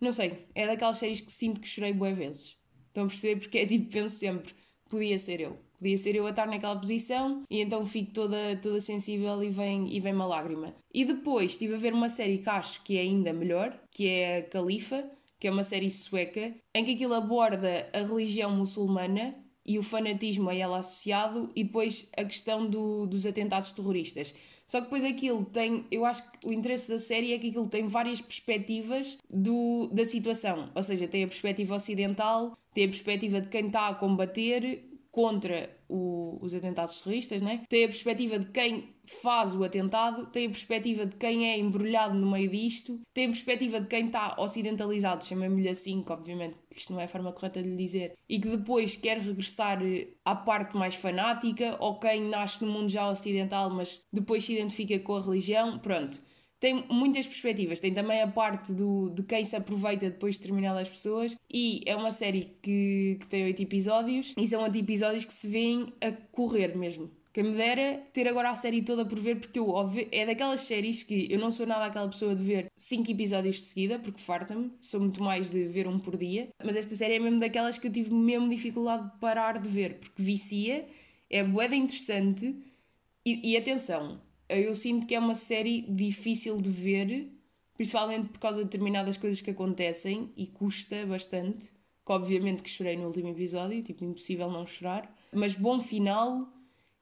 Não 0.00 0.12
sei, 0.12 0.46
é 0.54 0.66
daquelas 0.66 0.98
séries 0.98 1.20
que 1.20 1.32
sinto 1.32 1.60
que 1.60 1.68
chorei 1.68 1.92
boas 1.92 2.16
vezes. 2.16 2.56
Estão 2.88 3.04
a 3.04 3.06
perceber? 3.08 3.40
Porque 3.40 3.58
é 3.58 3.66
tipo, 3.66 3.90
penso 3.90 4.16
sempre, 4.16 4.54
podia 4.88 5.18
ser 5.18 5.40
eu. 5.40 5.58
Podia 5.78 5.98
ser 5.98 6.14
eu 6.16 6.26
a 6.26 6.30
estar 6.30 6.46
naquela 6.46 6.78
posição 6.78 7.42
e 7.50 7.60
então 7.60 7.84
fico 7.84 8.12
toda, 8.12 8.56
toda 8.56 8.80
sensível 8.80 9.42
e 9.42 9.50
vem, 9.50 9.94
e 9.94 10.00
vem 10.00 10.14
uma 10.14 10.26
lágrima. 10.26 10.74
E 10.92 11.04
depois 11.04 11.52
estive 11.52 11.74
a 11.74 11.78
ver 11.78 11.92
uma 11.92 12.08
série 12.08 12.38
que 12.38 12.48
acho 12.48 12.82
que 12.82 12.96
é 12.96 13.02
ainda 13.02 13.32
melhor, 13.32 13.78
que 13.90 14.08
é 14.08 14.38
a 14.38 14.42
Califa, 14.42 15.04
que 15.38 15.46
é 15.46 15.50
uma 15.50 15.64
série 15.64 15.90
sueca, 15.90 16.54
em 16.74 16.84
que 16.84 16.92
aquilo 16.92 17.14
aborda 17.14 17.90
a 17.92 17.98
religião 17.98 18.50
muçulmana 18.56 19.34
e 19.66 19.78
o 19.78 19.82
fanatismo 19.82 20.48
a 20.48 20.54
ela 20.54 20.78
associado 20.78 21.50
e 21.54 21.64
depois 21.64 22.08
a 22.16 22.24
questão 22.24 22.68
do, 22.68 23.06
dos 23.06 23.26
atentados 23.26 23.72
terroristas. 23.72 24.34
Só 24.66 24.78
que 24.78 24.84
depois 24.84 25.04
aquilo 25.04 25.44
tem, 25.44 25.84
eu 25.90 26.04
acho 26.04 26.28
que 26.30 26.48
o 26.48 26.52
interesse 26.52 26.88
da 26.88 26.98
série 26.98 27.32
é 27.32 27.38
que 27.38 27.48
aquilo 27.48 27.68
tem 27.68 27.86
várias 27.86 28.20
perspectivas 28.20 29.16
do, 29.30 29.88
da 29.92 30.04
situação. 30.04 30.70
Ou 30.74 30.82
seja, 30.82 31.06
tem 31.06 31.22
a 31.22 31.28
perspectiva 31.28 31.76
ocidental, 31.76 32.58
tem 32.74 32.84
a 32.84 32.88
perspectiva 32.88 33.40
de 33.40 33.48
quem 33.48 33.66
está 33.66 33.88
a 33.88 33.94
combater 33.94 34.84
contra 35.12 35.75
o, 35.88 36.38
os 36.40 36.54
atentados 36.54 37.00
terroristas, 37.00 37.42
né? 37.42 37.62
tem 37.68 37.84
a 37.84 37.88
perspectiva 37.88 38.38
de 38.38 38.50
quem 38.50 38.94
faz 39.22 39.54
o 39.54 39.62
atentado, 39.62 40.26
tem 40.26 40.46
a 40.46 40.50
perspectiva 40.50 41.06
de 41.06 41.16
quem 41.16 41.48
é 41.48 41.58
embrulhado 41.58 42.14
no 42.14 42.30
meio 42.30 42.50
disto, 42.50 43.00
tem 43.14 43.26
a 43.26 43.28
perspectiva 43.28 43.80
de 43.80 43.86
quem 43.86 44.06
está 44.06 44.34
ocidentalizado, 44.38 45.24
chamemos-lhe 45.24 45.68
assim, 45.68 46.02
que 46.02 46.12
obviamente 46.12 46.56
isto 46.74 46.92
não 46.92 47.00
é 47.00 47.04
a 47.04 47.08
forma 47.08 47.32
correta 47.32 47.62
de 47.62 47.68
lhe 47.68 47.76
dizer, 47.76 48.14
e 48.28 48.40
que 48.40 48.48
depois 48.48 48.96
quer 48.96 49.18
regressar 49.18 49.80
eh, 49.82 50.08
à 50.24 50.34
parte 50.34 50.76
mais 50.76 50.94
fanática, 50.94 51.76
ou 51.80 51.98
quem 51.98 52.28
nasce 52.28 52.64
no 52.64 52.70
mundo 52.70 52.88
já 52.88 53.08
ocidental, 53.08 53.70
mas 53.70 54.06
depois 54.12 54.44
se 54.44 54.54
identifica 54.54 54.98
com 54.98 55.14
a 55.16 55.20
religião, 55.20 55.78
pronto 55.78 56.20
tem 56.58 56.84
muitas 56.90 57.26
perspectivas. 57.26 57.80
Tem 57.80 57.92
também 57.92 58.20
a 58.22 58.26
parte 58.26 58.72
do, 58.72 59.10
de 59.10 59.22
quem 59.22 59.44
se 59.44 59.56
aproveita 59.56 60.10
depois 60.10 60.34
de 60.34 60.40
determinadas 60.40 60.88
pessoas. 60.88 61.36
E 61.52 61.82
é 61.86 61.94
uma 61.94 62.12
série 62.12 62.56
que, 62.62 63.18
que 63.20 63.26
tem 63.26 63.44
oito 63.44 63.62
episódios. 63.62 64.34
E 64.36 64.48
são 64.48 64.62
oito 64.62 64.78
episódios 64.78 65.24
que 65.24 65.32
se 65.32 65.48
vêem 65.48 65.92
a 66.00 66.12
correr 66.32 66.76
mesmo. 66.76 67.10
Quem 67.36 67.44
me 67.44 67.54
dera 67.54 68.02
ter 68.14 68.26
agora 68.26 68.48
a 68.48 68.54
série 68.54 68.80
toda 68.80 69.04
por 69.04 69.18
ver, 69.18 69.38
porque 69.38 69.58
eu 69.58 69.74
é 70.10 70.24
daquelas 70.24 70.62
séries 70.62 71.02
que 71.02 71.30
eu 71.30 71.38
não 71.38 71.52
sou 71.52 71.66
nada 71.66 71.84
aquela 71.84 72.08
pessoa 72.08 72.34
de 72.34 72.42
ver 72.42 72.70
cinco 72.74 73.10
episódios 73.10 73.56
de 73.56 73.62
seguida, 73.62 73.98
porque 73.98 74.18
farta-me, 74.18 74.72
sou 74.80 75.00
muito 75.00 75.22
mais 75.22 75.50
de 75.50 75.64
ver 75.68 75.86
um 75.86 75.98
por 75.98 76.16
dia. 76.16 76.48
Mas 76.64 76.76
esta 76.76 76.96
série 76.96 77.16
é 77.16 77.18
mesmo 77.18 77.38
daquelas 77.38 77.76
que 77.76 77.88
eu 77.88 77.92
tive 77.92 78.14
mesmo 78.14 78.48
dificuldade 78.48 79.12
de 79.12 79.18
parar 79.18 79.58
de 79.58 79.68
ver, 79.68 79.98
porque 79.98 80.22
vicia, 80.22 80.86
é 81.28 81.44
boeda 81.44 81.76
interessante. 81.76 82.56
E, 83.22 83.52
e 83.52 83.54
atenção, 83.54 84.18
eu 84.48 84.74
sinto 84.74 85.06
que 85.06 85.14
é 85.14 85.18
uma 85.18 85.34
série 85.34 85.82
difícil 85.82 86.56
de 86.56 86.70
ver, 86.70 87.30
principalmente 87.74 88.28
por 88.28 88.38
causa 88.38 88.58
de 88.58 88.64
determinadas 88.64 89.16
coisas 89.16 89.40
que 89.40 89.50
acontecem 89.50 90.32
e 90.36 90.46
custa 90.46 91.04
bastante. 91.06 91.70
Que 92.04 92.12
obviamente 92.12 92.62
que 92.62 92.70
chorei 92.70 92.96
no 92.96 93.06
último 93.06 93.30
episódio, 93.30 93.82
tipo, 93.82 94.04
impossível 94.04 94.50
não 94.50 94.66
chorar. 94.66 95.12
Mas 95.32 95.54
bom 95.54 95.80
final 95.80 96.48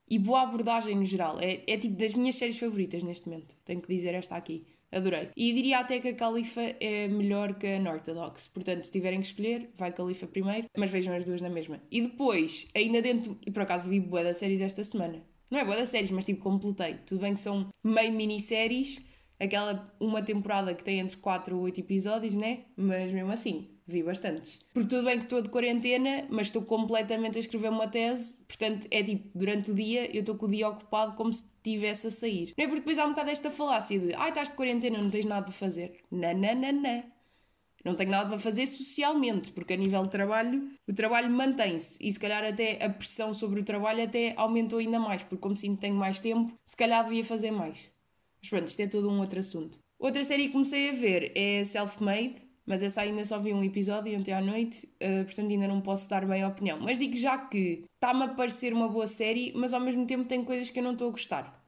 e 0.09 0.19
boa 0.19 0.43
abordagem 0.43 0.97
no 0.97 1.05
geral. 1.05 1.39
É, 1.41 1.63
é 1.67 1.77
tipo 1.77 1.97
das 1.97 2.15
minhas 2.15 2.37
séries 2.37 2.59
favoritas 2.59 3.03
neste 3.03 3.29
momento. 3.29 3.57
Tenho 3.65 3.81
que 3.81 3.95
dizer 3.95 4.15
esta 4.15 4.37
aqui. 4.37 4.67
Adorei. 4.91 5.31
E 5.37 5.53
diria 5.53 5.81
até 5.81 5.99
que 5.99 6.09
a 6.09 6.15
Califa 6.15 6.63
é 6.81 7.09
melhor 7.09 7.55
que 7.55 7.67
a 7.67 7.79
Unorthodox. 7.79 8.47
Portanto, 8.49 8.85
se 8.85 8.93
tiverem 8.93 9.21
que 9.21 9.27
escolher, 9.27 9.71
vai 9.77 9.93
Califa 9.93 10.27
primeiro, 10.27 10.69
mas 10.77 10.91
vejam 10.91 11.15
as 11.15 11.25
duas 11.25 11.43
na 11.43 11.51
mesma. 11.51 11.83
E 11.91 12.01
depois, 12.01 12.69
ainda 12.75 13.03
dentro, 13.03 13.37
e 13.45 13.51
por 13.51 13.63
acaso 13.63 13.91
vi 13.91 13.99
boa 13.99 14.23
das 14.23 14.39
séries 14.39 14.61
esta 14.61 14.85
semana. 14.85 15.21
Não 15.51 15.59
é 15.59 15.65
boa 15.65 15.77
das 15.77 15.89
séries, 15.89 16.11
mas 16.11 16.25
tipo, 16.25 16.43
completei. 16.43 16.97
Tudo 17.07 17.21
bem 17.21 17.35
que 17.35 17.41
são 17.41 17.69
meio 17.83 18.13
minisséries, 18.13 19.01
aquela 19.39 19.95
uma 20.01 20.23
temporada 20.23 20.75
que 20.75 20.85
tem 20.85 21.01
entre 21.01 21.17
4 21.17 21.57
ou 21.57 21.63
8 21.63 21.81
episódios, 21.81 22.35
né? 22.35 22.61
Mas 22.77 23.13
mesmo 23.13 23.31
assim, 23.31 23.69
vi 23.87 24.03
bastantes. 24.03 24.59
Porque 24.73 24.89
tudo 24.89 25.05
bem 25.05 25.19
que 25.19 25.25
estou 25.25 25.43
de 25.43 25.51
quarentena, 25.51 26.27
mas 26.31 26.47
estou 26.47 26.63
completamente 26.63 27.37
a 27.37 27.41
escrever 27.41 27.69
uma 27.69 27.89
tese, 27.89 28.39
portanto 28.47 28.87
é 28.91 29.03
tipo, 29.03 29.29
durante 29.39 29.71
o 29.71 29.75
dia 29.75 30.15
eu 30.15 30.21
estou 30.21 30.35
com 30.37 30.47
o 30.47 30.51
dia 30.51 30.69
ocupado 30.69 31.15
como 31.15 31.33
se 31.33 31.45
estivesse 31.57 32.07
a 32.07 32.11
sair. 32.11 32.53
Não 32.57 32.65
é 32.65 32.69
porque 32.69 32.81
depois 32.81 32.99
há 32.99 33.07
um 33.07 33.11
bocado 33.11 33.31
esta 33.31 33.51
falácia 33.51 33.99
de 33.99 34.15
ai, 34.15 34.31
estás 34.31 34.49
de 34.49 34.57
quarentena, 34.57 34.99
não 34.99 35.11
tens 35.11 35.27
nada 35.27 35.43
para 35.43 35.53
fazer. 35.53 36.01
Nananana. 36.11 37.14
Não 37.85 37.95
tenho 37.95 38.11
nada 38.11 38.31
para 38.31 38.39
fazer 38.39 38.67
socialmente, 38.67 39.53
porque 39.53 39.75
a 39.75 39.77
nível 39.77 40.03
de 40.05 40.11
trabalho, 40.11 40.71
o 40.89 40.93
trabalho 40.95 41.31
mantém-se 41.31 41.99
e 42.01 42.11
se 42.11 42.19
calhar 42.19 42.43
até 42.43 42.83
a 42.83 42.89
pressão 42.89 43.35
sobre 43.35 43.61
o 43.61 43.65
trabalho 43.65 44.03
até 44.03 44.33
aumentou 44.37 44.79
ainda 44.79 44.99
mais, 44.99 45.23
porque 45.23 45.37
como 45.37 45.55
sinto 45.55 45.75
que 45.75 45.83
tenho 45.83 45.95
mais 45.95 46.19
tempo, 46.19 46.55
se 46.65 46.77
calhar 46.77 47.05
devia 47.05 47.23
fazer 47.23 47.51
mais. 47.51 47.93
Mas 48.41 48.49
pronto, 48.49 48.69
isto 48.69 48.81
é 48.81 48.87
todo 48.87 49.11
um 49.11 49.21
outro 49.21 49.39
assunto. 49.39 49.79
Outra 49.99 50.25
série 50.25 50.47
que 50.47 50.53
comecei 50.53 50.91
a 50.91 50.93
ver 50.93 51.33
é 51.35 51.63
Self-Made, 51.65 52.43
mas 52.67 52.83
essa 52.83 53.03
ainda 53.03 53.23
só 53.25 53.39
vi 53.39 53.53
um 53.53 53.63
episódio 53.63 54.19
ontem 54.19 54.33
à 54.33 54.41
noite, 54.41 54.87
uh, 55.03 55.25
portanto 55.25 55.51
ainda 55.51 55.69
não 55.69 55.83
posso 55.83 56.09
dar 56.09 56.27
bem 56.27 56.43
a 56.43 56.49
opinião. 56.49 56.81
Mas 56.81 56.99
digo 56.99 57.17
já 57.17 57.37
que 57.37 57.85
está-me 57.95 58.25
a 58.25 58.29
parecer 58.29 58.73
uma 58.73 58.89
boa 58.89 59.07
série, 59.07 59.53
mas 59.55 59.75
ao 59.75 59.81
mesmo 59.81 60.07
tempo 60.07 60.25
tem 60.25 60.43
coisas 60.43 60.71
que 60.71 60.79
eu 60.79 60.83
não 60.83 60.93
estou 60.93 61.09
a 61.09 61.11
gostar. 61.11 61.63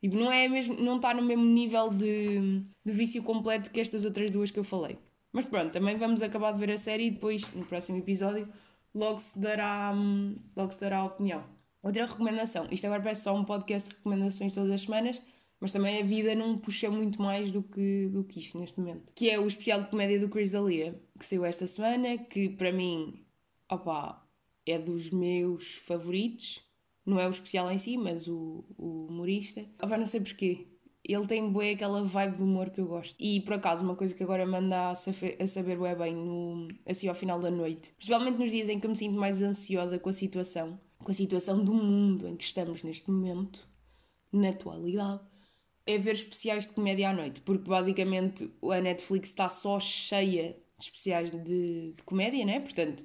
E 0.00 0.08
não 0.08 0.30
é 0.30 0.48
mesmo, 0.48 0.74
não 0.74 0.96
está 0.96 1.12
no 1.14 1.22
mesmo 1.22 1.44
nível 1.44 1.90
de, 1.90 2.60
de 2.84 2.92
vício 2.92 3.22
completo 3.22 3.70
que 3.70 3.80
estas 3.80 4.04
outras 4.04 4.30
duas 4.30 4.50
que 4.50 4.58
eu 4.58 4.64
falei. 4.64 4.98
Mas 5.32 5.46
pronto, 5.46 5.72
também 5.72 5.96
vamos 5.96 6.22
acabar 6.22 6.52
de 6.52 6.58
ver 6.58 6.70
a 6.72 6.78
série 6.78 7.06
e 7.06 7.10
depois, 7.10 7.50
no 7.54 7.64
próximo 7.64 7.98
episódio, 7.98 8.48
logo 8.94 9.18
se 9.18 9.38
dará, 9.38 9.92
hum, 9.94 10.36
logo 10.54 10.72
se 10.72 10.80
dará 10.80 10.98
a 10.98 11.04
opinião. 11.04 11.42
Outra 11.82 12.04
recomendação, 12.06 12.66
isto 12.70 12.84
agora 12.84 13.02
parece 13.02 13.22
só 13.22 13.34
um 13.34 13.44
podcast 13.44 13.88
de 13.88 13.96
recomendações 13.96 14.52
todas 14.52 14.70
as 14.70 14.82
semanas, 14.82 15.22
mas 15.58 15.72
também 15.72 16.00
a 16.00 16.04
vida 16.04 16.34
não 16.34 16.58
puxa 16.58 16.90
muito 16.90 17.20
mais 17.20 17.50
do 17.50 17.62
que, 17.62 18.08
do 18.08 18.24
que 18.24 18.40
isto 18.40 18.58
neste 18.58 18.78
momento. 18.78 19.10
Que 19.14 19.30
é 19.30 19.38
o 19.38 19.46
especial 19.46 19.80
de 19.80 19.88
comédia 19.88 20.20
do 20.20 20.28
Chris 20.28 20.50
D'Elia, 20.50 21.00
que 21.18 21.24
saiu 21.24 21.44
esta 21.44 21.66
semana, 21.66 22.18
que 22.18 22.50
para 22.50 22.70
mim, 22.70 23.24
opa, 23.70 24.22
é 24.66 24.78
dos 24.78 25.10
meus 25.10 25.76
favoritos. 25.76 26.60
Não 27.04 27.18
é 27.18 27.26
o 27.26 27.30
especial 27.30 27.70
em 27.70 27.78
si, 27.78 27.96
mas 27.96 28.28
o, 28.28 28.64
o 28.76 29.06
humorista. 29.08 29.64
Opa, 29.82 29.96
não 29.96 30.06
sei 30.06 30.20
porquê 30.20 30.71
ele 31.04 31.26
tem 31.26 31.50
bué 31.50 31.72
aquela 31.72 32.02
vibe 32.02 32.36
de 32.36 32.42
humor 32.42 32.70
que 32.70 32.80
eu 32.80 32.86
gosto. 32.86 33.16
E 33.18 33.40
por 33.40 33.54
acaso, 33.54 33.84
uma 33.84 33.96
coisa 33.96 34.14
que 34.14 34.22
agora 34.22 34.46
manda 34.46 34.90
a 34.90 34.94
saber, 34.94 35.76
bué 35.76 35.94
bem 35.94 36.14
no, 36.14 36.68
assim 36.86 37.08
ao 37.08 37.14
final 37.14 37.40
da 37.40 37.50
noite, 37.50 37.92
principalmente 37.94 38.38
nos 38.38 38.50
dias 38.50 38.68
em 38.68 38.78
que 38.78 38.86
eu 38.86 38.90
me 38.90 38.96
sinto 38.96 39.18
mais 39.18 39.42
ansiosa 39.42 39.98
com 39.98 40.08
a 40.10 40.12
situação, 40.12 40.78
com 40.98 41.10
a 41.10 41.14
situação 41.14 41.64
do 41.64 41.74
mundo 41.74 42.28
em 42.28 42.36
que 42.36 42.44
estamos 42.44 42.82
neste 42.82 43.10
momento, 43.10 43.66
na 44.32 44.50
atualidade, 44.50 45.20
é 45.86 45.98
ver 45.98 46.14
especiais 46.14 46.66
de 46.66 46.72
comédia 46.72 47.10
à 47.10 47.12
noite, 47.12 47.40
porque 47.40 47.68
basicamente 47.68 48.48
a 48.62 48.80
Netflix 48.80 49.30
está 49.30 49.48
só 49.48 49.80
cheia 49.80 50.56
de 50.78 50.84
especiais 50.84 51.30
de, 51.30 51.92
de 51.92 52.02
comédia, 52.04 52.44
né? 52.44 52.60
Portanto, 52.60 53.04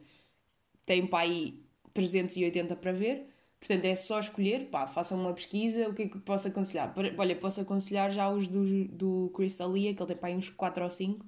tem 0.85 1.05
para 1.05 1.19
aí 1.19 1.63
380 1.93 2.75
para 2.75 2.91
ver. 2.91 3.27
Portanto, 3.67 3.83
é 3.83 3.95
só 3.97 4.17
escolher, 4.17 4.69
pá, 4.69 4.87
façam 4.87 5.19
uma 5.19 5.33
pesquisa, 5.33 5.89
o 5.89 5.93
que 5.93 6.03
é 6.03 6.07
que 6.07 6.17
posso 6.19 6.47
aconselhar? 6.47 6.93
Olha, 7.17 7.35
posso 7.35 7.59
aconselhar 7.59 8.13
já 8.13 8.29
os 8.29 8.47
do, 8.47 8.85
do 8.85 9.29
Crystal 9.35 9.69
Lee, 9.69 9.93
que 9.93 10.01
ele 10.01 10.15
tem 10.15 10.17
aí 10.21 10.35
uns 10.37 10.49
4 10.49 10.85
ou 10.85 10.89
5. 10.89 11.25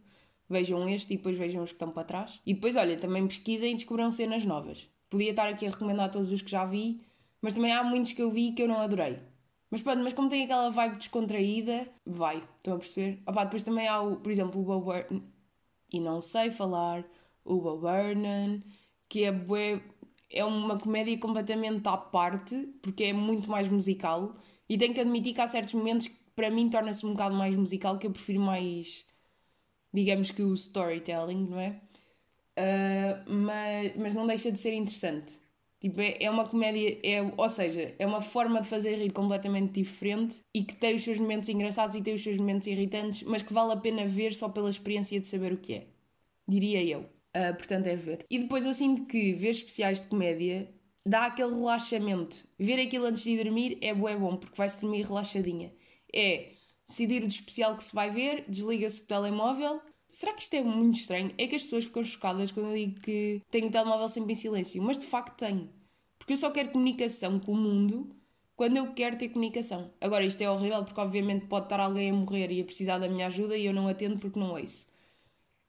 Vejam 0.47 0.87
este 0.87 1.13
e 1.13 1.17
depois 1.17 1.37
vejam 1.37 1.61
os 1.61 1.71
que 1.71 1.75
estão 1.75 1.91
para 1.91 2.05
trás. 2.05 2.39
E 2.45 2.53
depois, 2.53 2.77
olha, 2.77 2.97
também 2.97 3.27
pesquisem 3.27 3.73
e 3.73 3.75
descobram 3.75 4.09
cenas 4.09 4.45
novas. 4.45 4.89
Podia 5.09 5.31
estar 5.31 5.49
aqui 5.49 5.67
a 5.67 5.69
recomendar 5.69 6.09
todos 6.11 6.31
os 6.31 6.41
que 6.41 6.49
já 6.49 6.65
vi, 6.65 7.01
mas 7.41 7.53
também 7.53 7.73
há 7.73 7.83
muitos 7.83 8.13
que 8.13 8.21
eu 8.21 8.31
vi 8.31 8.53
que 8.53 8.61
eu 8.63 8.69
não 8.69 8.79
adorei. 8.79 9.19
Mas 9.69 9.81
pronto, 9.81 10.01
mas 10.01 10.13
como 10.13 10.29
tem 10.29 10.45
aquela 10.45 10.69
vibe 10.69 10.95
descontraída, 10.95 11.89
vai, 12.05 12.37
estão 12.57 12.75
a 12.75 12.77
perceber? 12.79 13.21
Opa, 13.27 13.43
depois 13.43 13.63
também 13.63 13.87
há, 13.87 14.01
o, 14.01 14.15
por 14.15 14.31
exemplo, 14.31 14.61
o 14.61 14.63
Bo 14.63 14.79
Burnham, 14.79 15.23
e 15.91 15.99
não 15.99 16.21
sei 16.21 16.49
falar, 16.51 17.03
o 17.43 17.59
Bo 17.59 17.77
Burnham, 17.77 18.63
que 19.09 19.25
é 19.25 19.31
bué, 19.31 19.81
é 20.29 20.43
uma 20.45 20.77
comédia 20.77 21.17
completamente 21.17 21.87
à 21.87 21.97
parte, 21.97 22.55
porque 22.81 23.05
é 23.05 23.13
muito 23.13 23.49
mais 23.49 23.67
musical, 23.69 24.35
e 24.67 24.77
tenho 24.77 24.93
que 24.93 24.99
admitir 24.99 25.33
que 25.33 25.41
há 25.41 25.47
certos 25.47 25.73
momentos 25.73 26.07
que 26.07 26.15
para 26.35 26.49
mim 26.49 26.69
torna-se 26.69 27.05
um 27.05 27.11
bocado 27.11 27.35
mais 27.35 27.55
musical, 27.55 27.97
que 27.97 28.07
eu 28.07 28.11
prefiro 28.11 28.39
mais, 28.39 29.05
digamos 29.93 30.31
que 30.31 30.41
o 30.41 30.53
storytelling, 30.53 31.47
não 31.47 31.59
é? 31.59 31.81
Uh, 32.57 33.31
mas, 33.31 33.95
mas 33.95 34.13
não 34.13 34.27
deixa 34.27 34.51
de 34.51 34.59
ser 34.59 34.73
interessante. 34.73 35.39
Tipo, 35.79 36.01
é, 36.01 36.17
é 36.19 36.29
uma 36.29 36.47
comédia, 36.47 36.99
é, 37.03 37.21
ou 37.37 37.49
seja, 37.49 37.95
é 37.97 38.05
uma 38.05 38.19
forma 38.21 38.61
de 38.61 38.67
fazer 38.67 38.97
rir 38.97 39.11
completamente 39.11 39.73
diferente 39.73 40.41
e 40.53 40.63
que 40.63 40.75
tem 40.75 40.95
os 40.95 41.03
seus 41.03 41.17
momentos 41.19 41.47
engraçados 41.47 41.95
e 41.95 42.01
tem 42.01 42.13
os 42.13 42.21
seus 42.21 42.37
momentos 42.37 42.67
irritantes, 42.67 43.23
mas 43.23 43.41
que 43.41 43.53
vale 43.53 43.71
a 43.71 43.77
pena 43.77 44.05
ver 44.05 44.33
só 44.33 44.49
pela 44.49 44.69
experiência 44.69 45.19
de 45.19 45.27
saber 45.27 45.53
o 45.53 45.57
que 45.57 45.73
é. 45.73 45.87
Diria 46.47 46.83
eu. 46.83 47.18
Uh, 47.35 47.55
portanto, 47.55 47.87
é 47.87 47.95
ver. 47.95 48.25
E 48.29 48.39
depois 48.39 48.65
eu 48.65 48.73
sinto 48.73 49.05
que 49.05 49.33
ver 49.33 49.51
especiais 49.51 50.01
de 50.01 50.07
comédia 50.07 50.73
dá 51.05 51.25
aquele 51.25 51.53
relaxamento. 51.53 52.47
Ver 52.57 52.79
aquilo 52.79 53.05
antes 53.05 53.23
de 53.23 53.41
dormir 53.41 53.77
é 53.81 53.93
bom, 53.93 54.07
é 54.07 54.15
bom, 54.15 54.37
porque 54.37 54.55
vai-se 54.55 54.81
dormir 54.81 55.05
relaxadinha. 55.05 55.73
É 56.13 56.51
decidir 56.87 57.23
o 57.23 57.27
especial 57.27 57.75
que 57.75 57.83
se 57.83 57.93
vai 57.93 58.09
ver, 58.09 58.45
desliga-se 58.47 59.03
o 59.03 59.05
telemóvel. 59.05 59.81
Será 60.09 60.33
que 60.33 60.41
isto 60.41 60.53
é 60.55 60.63
muito 60.63 60.99
estranho? 60.99 61.33
É 61.37 61.47
que 61.47 61.55
as 61.55 61.63
pessoas 61.63 61.85
ficam 61.85 62.03
chocadas 62.03 62.51
quando 62.51 62.69
eu 62.69 62.75
digo 62.75 62.99
que 63.01 63.41
tenho 63.51 63.67
o 63.67 63.71
telemóvel 63.71 64.09
sempre 64.09 64.33
em 64.33 64.35
silêncio, 64.35 64.81
mas 64.81 64.97
de 64.97 65.05
facto 65.05 65.37
tenho. 65.37 65.69
Porque 66.17 66.33
eu 66.33 66.37
só 66.37 66.49
quero 66.49 66.71
comunicação 66.71 67.39
com 67.39 67.53
o 67.53 67.57
mundo 67.57 68.15
quando 68.55 68.77
eu 68.77 68.91
quero 68.93 69.17
ter 69.17 69.29
comunicação. 69.29 69.93
Agora, 70.01 70.25
isto 70.25 70.41
é 70.41 70.49
horrível 70.49 70.83
porque, 70.83 70.99
obviamente, 70.99 71.45
pode 71.45 71.67
estar 71.67 71.79
alguém 71.79 72.09
a 72.09 72.13
morrer 72.13 72.51
e 72.51 72.59
a 72.59 72.65
precisar 72.65 72.97
da 72.97 73.07
minha 73.07 73.27
ajuda 73.27 73.55
e 73.55 73.65
eu 73.65 73.73
não 73.73 73.87
atendo 73.87 74.19
porque 74.19 74.37
não 74.39 74.51
ouço. 74.51 74.85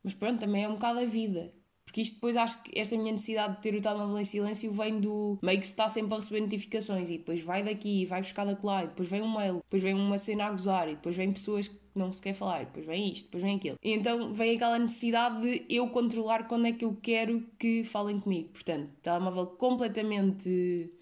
Mas 0.03 0.15
pronto, 0.15 0.41
também 0.41 0.65
é 0.65 0.69
um 0.69 0.75
bocado 0.75 1.01
a 1.01 1.05
vida. 1.05 1.53
Porque 1.85 2.03
isto 2.03 2.15
depois 2.15 2.37
acho 2.37 2.63
que 2.63 2.79
esta 2.79 2.97
minha 2.97 3.11
necessidade 3.11 3.57
de 3.57 3.63
ter 3.63 3.75
o 3.75 3.81
telemóvel 3.81 4.19
em 4.19 4.25
silêncio 4.25 4.71
vem 4.71 5.01
do 5.01 5.39
meio 5.43 5.59
que 5.59 5.67
se 5.67 5.73
está 5.73 5.89
sempre 5.89 6.15
a 6.15 6.19
receber 6.19 6.41
notificações 6.41 7.11
e 7.11 7.19
depois 7.19 7.43
vai 7.43 7.65
daqui, 7.65 8.07
vai 8.07 8.21
buscar 8.21 8.45
da 8.45 8.57
lá, 8.63 8.85
e 8.85 8.87
depois 8.87 9.09
vem 9.09 9.23
um 9.23 9.37
mail, 9.37 9.55
depois 9.55 9.83
vem 9.83 9.95
uma 9.95 10.17
cena 10.17 10.45
a 10.45 10.51
gozar 10.53 10.89
e 10.89 10.95
depois 10.95 11.17
vem 11.17 11.33
pessoas 11.33 11.67
que 11.67 11.77
não 11.93 12.13
se 12.13 12.23
quer 12.23 12.33
falar, 12.33 12.63
e 12.63 12.67
depois 12.67 12.87
vem 12.87 13.11
isto, 13.11 13.25
depois 13.25 13.43
vem 13.43 13.57
aquilo. 13.57 13.77
E 13.83 13.93
então 13.93 14.33
vem 14.33 14.55
aquela 14.55 14.79
necessidade 14.79 15.43
de 15.43 15.65
eu 15.69 15.89
controlar 15.89 16.47
quando 16.47 16.69
é 16.69 16.73
que 16.73 16.85
eu 16.85 16.95
quero 16.95 17.45
que 17.59 17.83
falem 17.83 18.21
comigo. 18.21 18.51
Portanto, 18.51 18.93
telemóvel 19.03 19.47
completamente 19.47 20.93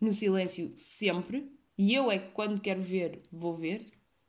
no 0.00 0.14
silêncio 0.14 0.72
sempre. 0.74 1.52
E 1.76 1.94
eu 1.94 2.10
é 2.10 2.18
que 2.18 2.30
quando 2.30 2.60
quero 2.60 2.80
ver, 2.80 3.20
vou 3.30 3.54
ver. 3.54 3.84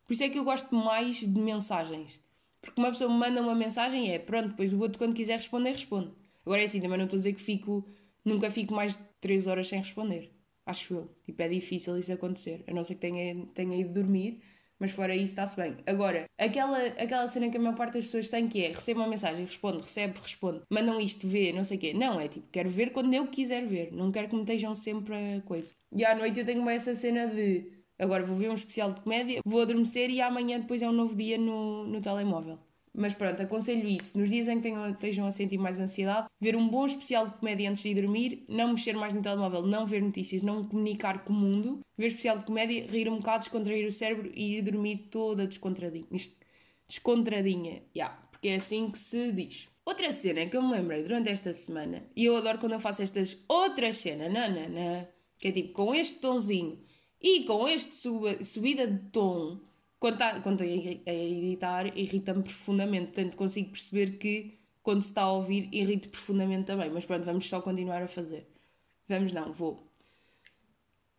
Por 0.05 0.13
isso 0.13 0.23
é 0.23 0.29
que 0.29 0.37
eu 0.37 0.43
gosto 0.43 0.75
mais 0.75 1.21
de 1.21 1.39
mensagens. 1.39 2.19
Porque 2.61 2.79
uma 2.79 2.89
pessoa 2.89 3.09
me 3.09 3.17
manda 3.17 3.41
uma 3.41 3.55
mensagem 3.55 4.13
é 4.13 4.19
pronto, 4.19 4.49
depois 4.49 4.71
o 4.71 4.79
outro 4.79 4.97
quando 4.97 5.15
quiser 5.15 5.35
responder, 5.35 5.71
responde. 5.71 6.11
Agora 6.45 6.61
é 6.61 6.65
assim, 6.65 6.79
também 6.79 6.97
não 6.97 7.05
estou 7.05 7.17
a 7.17 7.19
dizer 7.19 7.33
que 7.33 7.41
fico, 7.41 7.87
nunca 8.23 8.49
fico 8.49 8.73
mais 8.73 8.95
de 8.95 9.03
3 9.19 9.47
horas 9.47 9.67
sem 9.67 9.79
responder. 9.79 10.31
Acho 10.65 10.93
eu. 10.93 11.15
Tipo, 11.23 11.41
é 11.41 11.47
difícil 11.49 11.97
isso 11.97 12.13
acontecer. 12.13 12.63
A 12.67 12.73
não 12.73 12.83
ser 12.83 12.95
que 12.95 13.01
tenha, 13.01 13.45
tenha 13.47 13.75
ido 13.75 13.93
dormir, 13.93 14.41
mas 14.79 14.91
fora 14.91 15.15
isso 15.15 15.25
está-se 15.25 15.55
bem. 15.55 15.77
Agora, 15.85 16.25
aquela, 16.37 16.79
aquela 16.87 17.27
cena 17.27 17.49
que 17.49 17.57
a 17.57 17.59
maior 17.59 17.75
parte 17.75 17.93
das 17.93 18.05
pessoas 18.05 18.29
tem 18.29 18.47
que 18.47 18.63
é 18.63 18.69
recebe 18.69 18.99
uma 18.99 19.07
mensagem, 19.07 19.45
responde, 19.45 19.81
recebe, 19.81 20.19
responde, 20.19 20.61
mandam 20.69 20.99
isto, 20.99 21.27
vê, 21.27 21.51
não 21.53 21.63
sei 21.63 21.77
o 21.77 21.79
quê. 21.79 21.93
Não, 21.93 22.19
é 22.19 22.27
tipo, 22.27 22.47
quero 22.51 22.69
ver 22.69 22.91
quando 22.91 23.13
eu 23.13 23.27
quiser 23.27 23.65
ver. 23.67 23.91
Não 23.91 24.11
quero 24.11 24.27
que 24.27 24.35
me 24.35 24.41
estejam 24.41 24.73
sempre 24.75 25.13
a 25.15 25.41
coisa. 25.41 25.73
E 25.95 26.03
à 26.03 26.15
noite 26.15 26.39
eu 26.39 26.45
tenho 26.45 26.67
essa 26.69 26.95
cena 26.95 27.27
de 27.27 27.80
agora 28.01 28.25
vou 28.25 28.35
ver 28.35 28.49
um 28.49 28.55
especial 28.55 28.91
de 28.91 28.99
comédia, 29.01 29.41
vou 29.45 29.61
adormecer 29.61 30.09
e 30.09 30.19
amanhã 30.19 30.59
depois 30.59 30.81
é 30.81 30.89
um 30.89 30.91
novo 30.91 31.15
dia 31.15 31.37
no, 31.37 31.85
no 31.85 32.01
telemóvel. 32.01 32.57
Mas 32.93 33.13
pronto, 33.13 33.41
aconselho 33.41 33.87
isso. 33.87 34.17
Nos 34.17 34.29
dias 34.29 34.49
em 34.49 34.57
que 34.57 34.63
tenham, 34.63 34.89
estejam 34.89 35.25
a 35.25 35.31
sentir 35.31 35.57
mais 35.57 35.79
ansiedade, 35.79 36.27
ver 36.41 36.57
um 36.57 36.67
bom 36.67 36.85
especial 36.85 37.25
de 37.25 37.35
comédia 37.35 37.69
antes 37.69 37.83
de 37.83 37.89
ir 37.89 37.95
dormir, 37.95 38.43
não 38.49 38.73
mexer 38.73 38.93
mais 38.93 39.13
no 39.13 39.21
telemóvel, 39.21 39.61
não 39.61 39.85
ver 39.85 40.01
notícias, 40.01 40.41
não 40.41 40.67
comunicar 40.67 41.23
com 41.23 41.31
o 41.31 41.35
mundo, 41.35 41.79
ver 41.97 42.07
especial 42.07 42.37
de 42.37 42.45
comédia, 42.45 42.85
rir 42.87 43.07
um 43.07 43.17
bocado, 43.17 43.45
descontrair 43.45 43.87
o 43.87 43.91
cérebro 43.91 44.31
e 44.35 44.57
ir 44.57 44.61
dormir 44.63 45.07
toda 45.09 45.47
descontradinha. 45.47 46.05
Descontradinha, 46.87 47.83
yeah, 47.95 48.13
porque 48.31 48.49
é 48.49 48.55
assim 48.55 48.91
que 48.91 48.97
se 48.97 49.31
diz. 49.31 49.69
Outra 49.85 50.11
cena 50.11 50.45
que 50.47 50.57
eu 50.57 50.61
me 50.61 50.73
lembrei 50.73 51.01
durante 51.03 51.29
esta 51.29 51.53
semana, 51.53 52.03
e 52.13 52.25
eu 52.25 52.35
adoro 52.35 52.57
quando 52.59 52.73
eu 52.73 52.79
faço 52.79 53.01
estas 53.01 53.37
outras 53.47 53.97
cenas, 53.97 54.33
nanana, 54.33 55.07
que 55.39 55.47
é 55.47 55.51
tipo 55.51 55.71
com 55.71 55.95
este 55.95 56.19
tonzinho 56.19 56.77
e 57.21 57.43
com 57.43 57.67
este 57.67 57.95
suba, 57.95 58.43
subida 58.43 58.87
de 58.87 58.99
tom 59.09 59.59
quando, 60.01 60.17
tá, 60.17 60.35
estou 60.35 60.65
a 61.05 61.13
editar, 61.13 61.95
irrita-me 61.95 62.41
profundamente. 62.41 63.11
Portanto, 63.11 63.37
consigo 63.37 63.69
perceber 63.69 64.17
que 64.17 64.57
quando 64.81 65.03
se 65.03 65.09
está 65.09 65.21
a 65.21 65.31
ouvir, 65.31 65.69
irrita 65.71 66.09
profundamente 66.09 66.65
também. 66.65 66.89
Mas 66.89 67.05
pronto, 67.05 67.23
vamos 67.23 67.47
só 67.47 67.61
continuar 67.61 68.01
a 68.01 68.07
fazer. 68.07 68.47
Vamos 69.07 69.31
não, 69.31 69.53
vou. 69.53 69.87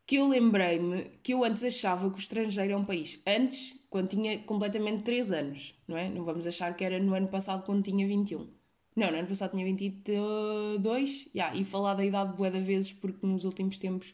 Que 0.05 0.17
eu 0.17 0.27
lembrei-me 0.27 1.05
que 1.23 1.33
eu 1.33 1.45
antes 1.45 1.63
achava 1.63 2.11
que 2.11 2.17
o 2.17 2.19
estrangeiro 2.19 2.73
é 2.73 2.77
um 2.77 2.85
país. 2.85 3.23
Antes, 3.25 3.81
quando 3.89 4.09
tinha 4.09 4.39
completamente 4.41 5.05
3 5.05 5.31
anos, 5.31 5.75
não 5.87 5.97
é? 5.97 6.09
Não 6.09 6.25
vamos 6.25 6.45
achar 6.45 6.75
que 6.77 6.83
era 6.83 6.99
no 6.99 7.15
ano 7.15 7.29
passado 7.29 7.65
quando 7.65 7.85
tinha 7.85 8.05
21. 8.05 8.49
Não, 8.97 9.13
no 9.13 9.17
ano 9.17 9.29
passado 9.29 9.53
tinha 9.53 9.65
22. 9.65 11.29
Yeah, 11.33 11.57
e 11.57 11.63
falar 11.63 11.95
da 11.95 12.05
idade 12.05 12.37
bué 12.37 12.51
de 12.51 12.61
vezes 12.61 12.93
porque 12.93 13.25
nos 13.25 13.45
últimos 13.45 13.79
tempos 13.79 14.13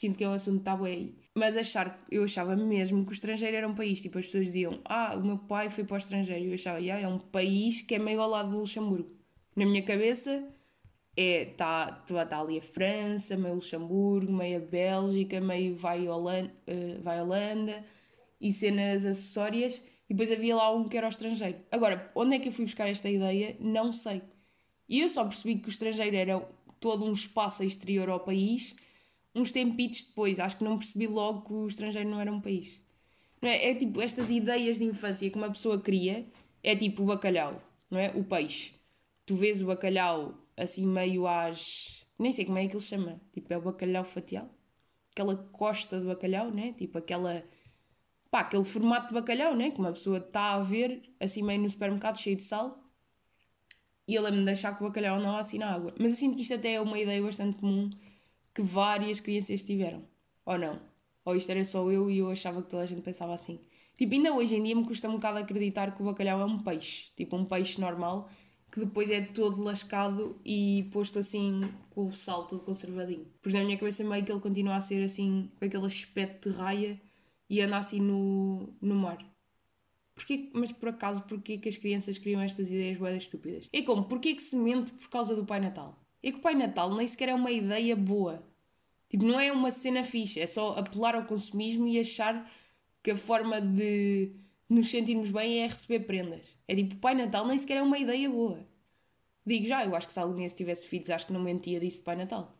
sinto 0.00 0.16
que 0.16 0.24
é 0.24 0.28
um 0.28 0.32
assunto 0.32 0.76
bué 0.76 0.90
aí 0.90 1.20
mas 1.34 1.56
achar, 1.56 2.04
eu 2.10 2.24
achava 2.24 2.56
mesmo 2.56 3.04
que 3.04 3.12
o 3.12 3.14
estrangeiro 3.14 3.56
era 3.56 3.68
um 3.68 3.74
país. 3.74 4.00
Tipo, 4.02 4.18
as 4.18 4.26
pessoas 4.26 4.46
diziam, 4.46 4.80
ah, 4.84 5.16
o 5.16 5.24
meu 5.24 5.38
pai 5.38 5.70
foi 5.70 5.84
para 5.84 5.94
o 5.94 5.98
estrangeiro. 5.98 6.44
Eu 6.46 6.54
achava, 6.54 6.80
yeah, 6.80 7.02
é 7.02 7.08
um 7.08 7.18
país 7.18 7.82
que 7.82 7.94
é 7.94 7.98
meio 7.98 8.20
ao 8.20 8.28
lado 8.28 8.50
do 8.50 8.58
Luxemburgo. 8.58 9.10
Na 9.54 9.64
minha 9.64 9.82
cabeça, 9.82 10.44
é, 11.16 11.42
está 11.42 11.92
tá 11.92 12.40
ali 12.40 12.58
a 12.58 12.62
França, 12.62 13.36
meio 13.36 13.54
Luxemburgo, 13.54 14.32
meio 14.32 14.58
a 14.58 14.60
Bélgica, 14.60 15.40
meio 15.40 15.76
vai 15.76 16.08
Holanda, 16.08 16.52
uh, 16.66 17.02
vai 17.02 17.20
Holanda 17.20 17.84
e 18.40 18.52
cenas 18.52 19.04
acessórias. 19.04 19.82
E 20.08 20.14
depois 20.14 20.32
havia 20.32 20.56
lá 20.56 20.74
um 20.74 20.88
que 20.88 20.96
era 20.96 21.06
o 21.06 21.10
estrangeiro. 21.10 21.58
Agora, 21.70 22.10
onde 22.16 22.34
é 22.36 22.38
que 22.40 22.48
eu 22.48 22.52
fui 22.52 22.64
buscar 22.64 22.88
esta 22.88 23.08
ideia? 23.08 23.56
Não 23.60 23.92
sei. 23.92 24.22
E 24.88 25.00
eu 25.00 25.08
só 25.08 25.24
percebi 25.24 25.56
que 25.56 25.68
o 25.68 25.70
estrangeiro 25.70 26.16
era 26.16 26.40
todo 26.80 27.04
um 27.04 27.12
espaço 27.12 27.62
exterior 27.62 28.08
ao 28.08 28.18
país 28.18 28.74
uns 29.34 29.52
tempitos 29.52 30.04
depois. 30.04 30.38
Acho 30.38 30.58
que 30.58 30.64
não 30.64 30.78
percebi 30.78 31.06
logo 31.06 31.42
que 31.42 31.52
o 31.52 31.66
estrangeiro 31.66 32.08
não 32.08 32.20
era 32.20 32.32
um 32.32 32.40
país. 32.40 32.80
É? 33.42 33.70
é 33.70 33.74
tipo 33.74 34.00
estas 34.00 34.30
ideias 34.30 34.78
de 34.78 34.84
infância 34.84 35.28
que 35.30 35.36
uma 35.36 35.50
pessoa 35.50 35.80
cria, 35.80 36.26
é 36.62 36.76
tipo 36.76 37.02
o 37.02 37.06
bacalhau, 37.06 37.62
não 37.90 37.98
é? 37.98 38.10
O 38.14 38.24
peixe. 38.24 38.74
Tu 39.24 39.34
vês 39.34 39.60
o 39.60 39.66
bacalhau 39.66 40.34
assim 40.56 40.86
meio 40.86 41.26
às. 41.26 42.06
Nem 42.18 42.32
sei 42.32 42.44
como 42.44 42.58
é 42.58 42.66
que 42.68 42.76
ele 42.76 42.82
chama. 42.82 43.20
Tipo, 43.32 43.52
é 43.52 43.56
o 43.56 43.62
bacalhau 43.62 44.04
fatial. 44.04 44.48
Aquela 45.12 45.36
costa 45.36 45.98
de 45.98 46.06
bacalhau, 46.06 46.50
né? 46.50 46.72
Tipo, 46.74 46.98
aquela. 46.98 47.42
Pá, 48.30 48.40
aquele 48.40 48.64
formato 48.64 49.08
de 49.08 49.14
bacalhau, 49.14 49.56
né? 49.56 49.70
Que 49.70 49.78
uma 49.78 49.92
pessoa 49.92 50.18
está 50.18 50.54
a 50.54 50.60
ver 50.62 51.02
assim 51.18 51.42
meio 51.42 51.60
no 51.62 51.70
supermercado 51.70 52.18
cheio 52.18 52.36
de 52.36 52.42
sal. 52.42 52.78
E 54.06 54.14
eu 54.14 54.22
lembro-me 54.22 54.44
de 54.44 54.50
achar 54.50 54.76
que 54.76 54.82
o 54.82 54.86
bacalhau 54.88 55.20
não 55.20 55.36
assim 55.36 55.58
na 55.58 55.72
água. 55.72 55.94
Mas 55.98 56.12
eu 56.12 56.16
sinto 56.16 56.36
que 56.36 56.42
isto 56.42 56.54
até 56.54 56.74
é 56.74 56.80
uma 56.80 56.98
ideia 56.98 57.22
bastante 57.22 57.56
comum 57.56 57.88
que 58.54 58.62
várias 58.62 59.20
crianças 59.20 59.62
tiveram. 59.62 60.02
Ou 60.44 60.58
não? 60.58 60.80
Ou 61.24 61.36
isto 61.36 61.50
era 61.50 61.64
só 61.64 61.90
eu 61.90 62.10
e 62.10 62.18
eu 62.18 62.30
achava 62.30 62.62
que 62.62 62.70
toda 62.70 62.82
a 62.82 62.86
gente 62.86 63.02
pensava 63.02 63.34
assim. 63.34 63.60
Tipo, 63.96 64.14
ainda 64.14 64.32
hoje 64.34 64.56
em 64.56 64.62
dia 64.62 64.74
me 64.74 64.84
custa 64.84 65.08
um 65.08 65.12
bocado 65.12 65.38
acreditar 65.38 65.94
que 65.94 66.02
o 66.02 66.06
bacalhau 66.06 66.40
é 66.40 66.44
um 66.44 66.58
peixe. 66.58 67.10
Tipo, 67.16 67.36
um 67.36 67.44
peixe 67.44 67.80
normal 67.80 68.30
que 68.70 68.80
depois 68.80 69.10
é 69.10 69.20
todo 69.20 69.62
lascado 69.62 70.40
e 70.44 70.88
posto 70.92 71.18
assim 71.18 71.72
com 71.90 72.06
o 72.06 72.12
sal 72.12 72.46
todo 72.46 72.62
conservadinho. 72.62 73.26
Por 73.42 73.52
na 73.52 73.64
minha 73.64 73.76
cabeça 73.76 74.04
meio 74.04 74.24
que 74.24 74.30
ele 74.30 74.40
continua 74.40 74.76
a 74.76 74.80
ser 74.80 75.04
assim, 75.04 75.50
com 75.58 75.64
aquele 75.64 75.86
aspecto 75.86 76.50
de 76.50 76.56
raia 76.56 77.00
e 77.48 77.60
anda 77.60 77.78
assim 77.78 78.00
no, 78.00 78.72
no 78.80 78.94
mar. 78.94 79.18
Porquê, 80.14 80.50
mas 80.52 80.70
por 80.70 80.90
acaso, 80.90 81.22
porquê 81.22 81.58
que 81.58 81.68
as 81.68 81.76
crianças 81.76 82.18
criam 82.18 82.40
estas 82.40 82.68
ideias 82.68 82.98
boedas 82.98 83.22
estúpidas? 83.22 83.68
É 83.72 83.82
como, 83.82 84.04
porquê 84.04 84.34
que 84.34 84.42
se 84.42 84.54
mente 84.54 84.92
por 84.92 85.08
causa 85.08 85.34
do 85.34 85.44
Pai 85.44 85.60
Natal? 85.60 85.98
É 86.22 86.30
que 86.30 86.38
o 86.38 86.40
Pai 86.40 86.54
Natal 86.54 86.94
nem 86.94 87.06
sequer 87.06 87.30
é 87.30 87.34
uma 87.34 87.50
ideia 87.50 87.96
boa. 87.96 88.42
Tipo, 89.08 89.24
não 89.24 89.40
é 89.40 89.50
uma 89.50 89.70
cena 89.70 90.04
fixe, 90.04 90.40
é 90.40 90.46
só 90.46 90.78
apelar 90.78 91.14
ao 91.14 91.24
consumismo 91.24 91.88
e 91.88 91.98
achar 91.98 92.48
que 93.02 93.10
a 93.10 93.16
forma 93.16 93.60
de 93.60 94.32
nos 94.68 94.88
sentirmos 94.88 95.30
bem 95.30 95.60
é 95.62 95.66
receber 95.66 96.00
prendas. 96.00 96.46
É 96.68 96.76
tipo, 96.76 96.96
Pai 96.96 97.14
Natal 97.14 97.46
nem 97.46 97.58
sequer 97.58 97.78
é 97.78 97.82
uma 97.82 97.98
ideia 97.98 98.30
boa. 98.30 98.64
Digo 99.44 99.66
já, 99.66 99.84
eu 99.84 99.96
acho 99.96 100.06
que 100.06 100.12
se 100.12 100.20
algum 100.20 100.36
dia 100.36 100.48
tivesse 100.48 100.86
filhos, 100.86 101.10
acho 101.10 101.26
que 101.26 101.32
não 101.32 101.40
mentia 101.40 101.80
disso 101.80 102.02
Pai 102.02 102.14
Natal. 102.14 102.54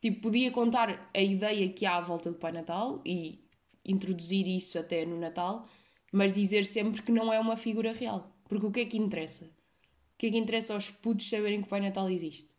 Tipo, 0.00 0.20
podia 0.20 0.50
contar 0.50 1.10
a 1.12 1.20
ideia 1.20 1.68
que 1.70 1.84
há 1.84 1.96
à 1.96 2.00
volta 2.00 2.30
do 2.30 2.38
Pai 2.38 2.52
Natal 2.52 3.02
e 3.04 3.44
introduzir 3.84 4.46
isso 4.46 4.78
até 4.78 5.04
no 5.04 5.18
Natal, 5.18 5.66
mas 6.12 6.32
dizer 6.32 6.64
sempre 6.64 7.02
que 7.02 7.10
não 7.10 7.32
é 7.32 7.40
uma 7.40 7.56
figura 7.56 7.92
real. 7.92 8.32
Porque 8.48 8.66
o 8.66 8.70
que 8.70 8.80
é 8.80 8.84
que 8.84 8.96
interessa? 8.96 9.44
O 9.44 10.18
que 10.18 10.26
é 10.26 10.30
que 10.30 10.38
interessa 10.38 10.74
aos 10.74 10.90
putos 10.90 11.28
saberem 11.28 11.60
que 11.60 11.66
o 11.66 11.70
Pai 11.70 11.80
Natal 11.80 12.08
existe? 12.10 12.55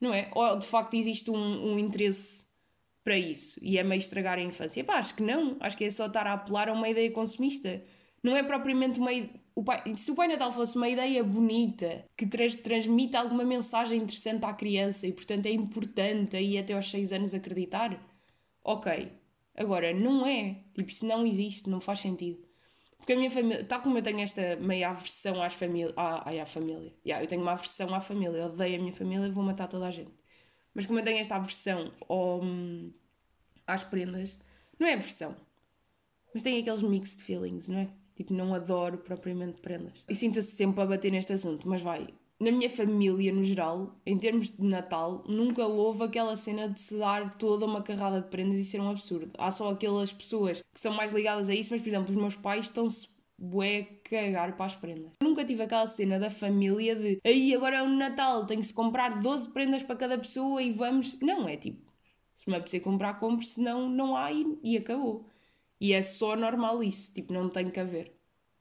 Não 0.00 0.12
é? 0.12 0.30
Ou 0.34 0.58
de 0.58 0.66
facto 0.66 0.94
existe 0.94 1.30
um, 1.30 1.72
um 1.72 1.78
interesse 1.78 2.44
para 3.04 3.16
isso 3.16 3.58
e 3.62 3.78
é 3.78 3.82
meio 3.82 3.98
estragar 3.98 4.38
a 4.38 4.42
infância? 4.42 4.84
Pá, 4.84 4.94
acho 4.94 5.14
que 5.14 5.22
não. 5.22 5.56
Acho 5.60 5.76
que 5.76 5.84
é 5.84 5.90
só 5.90 6.06
estar 6.06 6.26
a 6.26 6.34
apelar 6.34 6.68
a 6.68 6.72
uma 6.72 6.88
ideia 6.88 7.10
consumista. 7.10 7.82
Não 8.22 8.36
é 8.36 8.42
propriamente 8.42 8.98
uma. 8.98 9.10
O 9.54 9.64
pai... 9.64 9.82
Se 9.96 10.10
o 10.10 10.14
Pai 10.14 10.28
Natal 10.28 10.52
fosse 10.52 10.76
uma 10.76 10.88
ideia 10.88 11.22
bonita, 11.24 12.04
que 12.16 12.26
trans... 12.26 12.54
transmite 12.56 13.16
alguma 13.16 13.44
mensagem 13.44 14.00
interessante 14.00 14.44
à 14.44 14.52
criança 14.52 15.06
e, 15.06 15.12
portanto, 15.12 15.46
é 15.46 15.52
importante 15.52 16.36
aí 16.36 16.58
até 16.58 16.74
aos 16.74 16.90
6 16.90 17.12
anos 17.12 17.34
acreditar, 17.34 18.00
ok. 18.62 19.10
Agora, 19.56 19.92
não 19.92 20.26
é. 20.26 20.62
Tipo, 20.74 20.90
isso 20.90 21.06
não 21.06 21.26
existe, 21.26 21.68
não 21.68 21.80
faz 21.80 22.00
sentido. 22.00 22.47
Porque 23.08 23.14
a 23.14 23.20
minha 23.20 23.30
família, 23.30 23.64
tal 23.64 23.80
como 23.80 23.96
eu 23.96 24.02
tenho 24.02 24.20
esta 24.20 24.56
meia 24.56 24.90
aversão 24.90 25.40
às 25.40 25.54
famílias. 25.54 25.94
Ah, 25.96 26.24
ai, 26.26 26.40
à 26.40 26.44
família. 26.44 26.92
Yeah, 27.06 27.24
eu 27.24 27.26
tenho 27.26 27.40
uma 27.40 27.52
aversão 27.52 27.94
à 27.94 28.02
família. 28.02 28.36
Eu 28.36 28.46
odeio 28.48 28.76
a 28.76 28.78
minha 28.78 28.92
família 28.92 29.26
e 29.26 29.30
vou 29.30 29.42
matar 29.42 29.66
toda 29.66 29.86
a 29.86 29.90
gente. 29.90 30.12
Mas 30.74 30.84
como 30.84 30.98
eu 30.98 31.02
tenho 31.02 31.16
esta 31.16 31.36
aversão 31.36 31.90
ao, 32.06 32.42
às 33.66 33.82
prendas, 33.82 34.36
não 34.78 34.86
é 34.86 34.92
aversão. 34.92 35.34
Mas 36.34 36.42
tem 36.42 36.60
aqueles 36.60 36.82
mixed 36.82 37.22
feelings, 37.22 37.66
não 37.66 37.78
é? 37.78 37.88
Tipo, 38.14 38.34
não 38.34 38.52
adoro 38.52 38.98
propriamente 38.98 39.62
prendas. 39.62 40.04
E 40.06 40.14
sinto-se 40.14 40.54
sempre 40.54 40.82
a 40.82 40.84
bater 40.84 41.10
neste 41.10 41.32
assunto, 41.32 41.66
mas 41.66 41.80
vai. 41.80 42.08
Na 42.40 42.52
minha 42.52 42.70
família, 42.70 43.32
no 43.32 43.42
geral, 43.42 43.96
em 44.06 44.16
termos 44.16 44.48
de 44.48 44.62
Natal, 44.62 45.24
nunca 45.26 45.66
houve 45.66 46.04
aquela 46.04 46.36
cena 46.36 46.68
de 46.68 46.78
se 46.78 46.96
dar 46.96 47.36
toda 47.36 47.66
uma 47.66 47.82
carrada 47.82 48.20
de 48.20 48.28
prendas 48.28 48.58
e 48.60 48.64
ser 48.64 48.80
um 48.80 48.88
absurdo. 48.88 49.32
Há 49.36 49.50
só 49.50 49.70
aquelas 49.70 50.12
pessoas 50.12 50.62
que 50.72 50.80
são 50.80 50.94
mais 50.94 51.10
ligadas 51.10 51.48
a 51.48 51.54
isso, 51.54 51.70
mas, 51.72 51.80
por 51.80 51.88
exemplo, 51.88 52.10
os 52.10 52.16
meus 52.16 52.36
pais 52.36 52.66
estão-se 52.66 53.08
bué 53.36 53.82
cagar 54.04 54.56
para 54.56 54.66
as 54.66 54.76
prendas. 54.76 55.10
Nunca 55.20 55.44
tive 55.44 55.64
aquela 55.64 55.86
cena 55.88 56.18
da 56.18 56.30
família 56.30 56.94
de 56.94 57.18
aí 57.24 57.54
agora 57.54 57.78
é 57.78 57.82
o 57.82 57.88
Natal, 57.88 58.46
tenho 58.46 58.60
que 58.60 58.66
se 58.66 58.74
comprar 58.74 59.20
12 59.20 59.50
prendas 59.50 59.82
para 59.82 59.96
cada 59.96 60.16
pessoa 60.16 60.62
e 60.62 60.72
vamos. 60.72 61.18
Não, 61.20 61.48
é 61.48 61.56
tipo, 61.56 61.80
se 62.36 62.48
me 62.48 62.56
apetecer 62.56 62.80
comprar, 62.80 63.18
compre, 63.18 63.46
senão 63.46 63.88
não 63.88 64.16
há 64.16 64.32
e, 64.32 64.58
e 64.62 64.76
acabou. 64.76 65.26
E 65.80 65.92
é 65.92 66.02
só 66.02 66.36
normal 66.36 66.82
isso, 66.84 67.12
tipo, 67.12 67.32
não 67.32 67.48
tem 67.48 67.68
que 67.70 67.80
haver. 67.80 68.12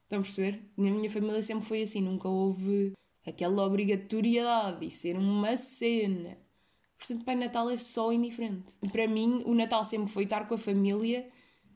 Estão 0.03 0.19
a 0.19 0.22
perceber? 0.22 0.63
Na 0.75 0.89
minha 0.89 1.10
família 1.10 1.43
sempre 1.43 1.65
foi 1.65 1.81
assim, 1.84 2.01
nunca 2.01 2.27
houve 2.27 2.93
aquela 3.27 3.65
obrigatoriedade 3.65 4.79
de 4.79 4.91
ser 4.91 5.17
uma 5.17 5.57
cena. 5.57 6.38
Portanto, 6.98 7.25
Pai 7.25 7.36
Natal 7.36 7.69
é 7.69 7.77
só 7.77 8.12
indiferente. 8.12 8.74
Para 8.91 9.07
mim, 9.07 9.43
o 9.46 9.53
Natal 9.53 9.84
sempre 9.86 10.12
foi 10.12 10.24
estar 10.24 10.48
com 10.48 10.55
a 10.55 10.57
família, 10.57 11.27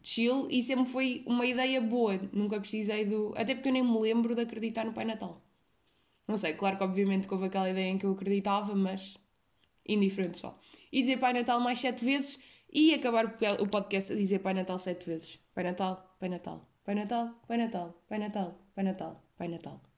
chill, 0.02 0.48
e 0.50 0.64
sempre 0.64 0.86
foi 0.86 1.24
uma 1.28 1.46
ideia 1.46 1.80
boa. 1.80 2.18
Nunca 2.32 2.60
precisei 2.60 3.06
do. 3.06 3.34
Até 3.36 3.54
porque 3.54 3.70
eu 3.70 3.74
nem 3.74 3.84
me 3.84 4.00
lembro 4.00 4.34
de 4.34 4.42
acreditar 4.42 4.86
no 4.86 4.94
Pai 4.94 5.06
Natal. 5.06 5.42
Não 6.28 6.38
sei, 6.38 6.54
claro 6.54 6.78
que 6.78 6.84
obviamente 6.84 7.28
que 7.28 7.34
houve 7.34 7.48
aquela 7.48 7.70
ideia 7.70 7.90
em 7.90 7.98
que 7.98 8.06
eu 8.06 8.14
acreditava, 8.14 8.74
mas 8.74 9.18
indiferente 9.86 10.38
só. 10.38 10.58
E 10.92 11.02
dizer 11.02 11.18
Pai 11.20 11.34
Natal 11.34 11.60
mais 11.60 11.80
sete 11.80 12.04
vezes 12.06 12.40
e 12.72 12.94
acabar 12.94 13.38
o 13.60 13.68
podcast 13.68 14.14
a 14.14 14.16
dizer 14.16 14.40
Pai 14.40 14.54
Natal 14.54 14.80
sete 14.80 15.06
vezes. 15.06 15.40
Pai 15.54 15.64
Natal, 15.66 16.16
Pai 16.20 16.30
Natal, 16.30 16.66
Pai 16.86 16.96
Natal, 16.96 17.36
Pai 17.48 17.58
Natal, 17.58 18.02
Pai 18.08 18.20
Natal, 18.20 18.58
Pai 18.74 18.84
Natal, 18.84 19.24
Pai 19.38 19.48
Natal. 19.50 19.82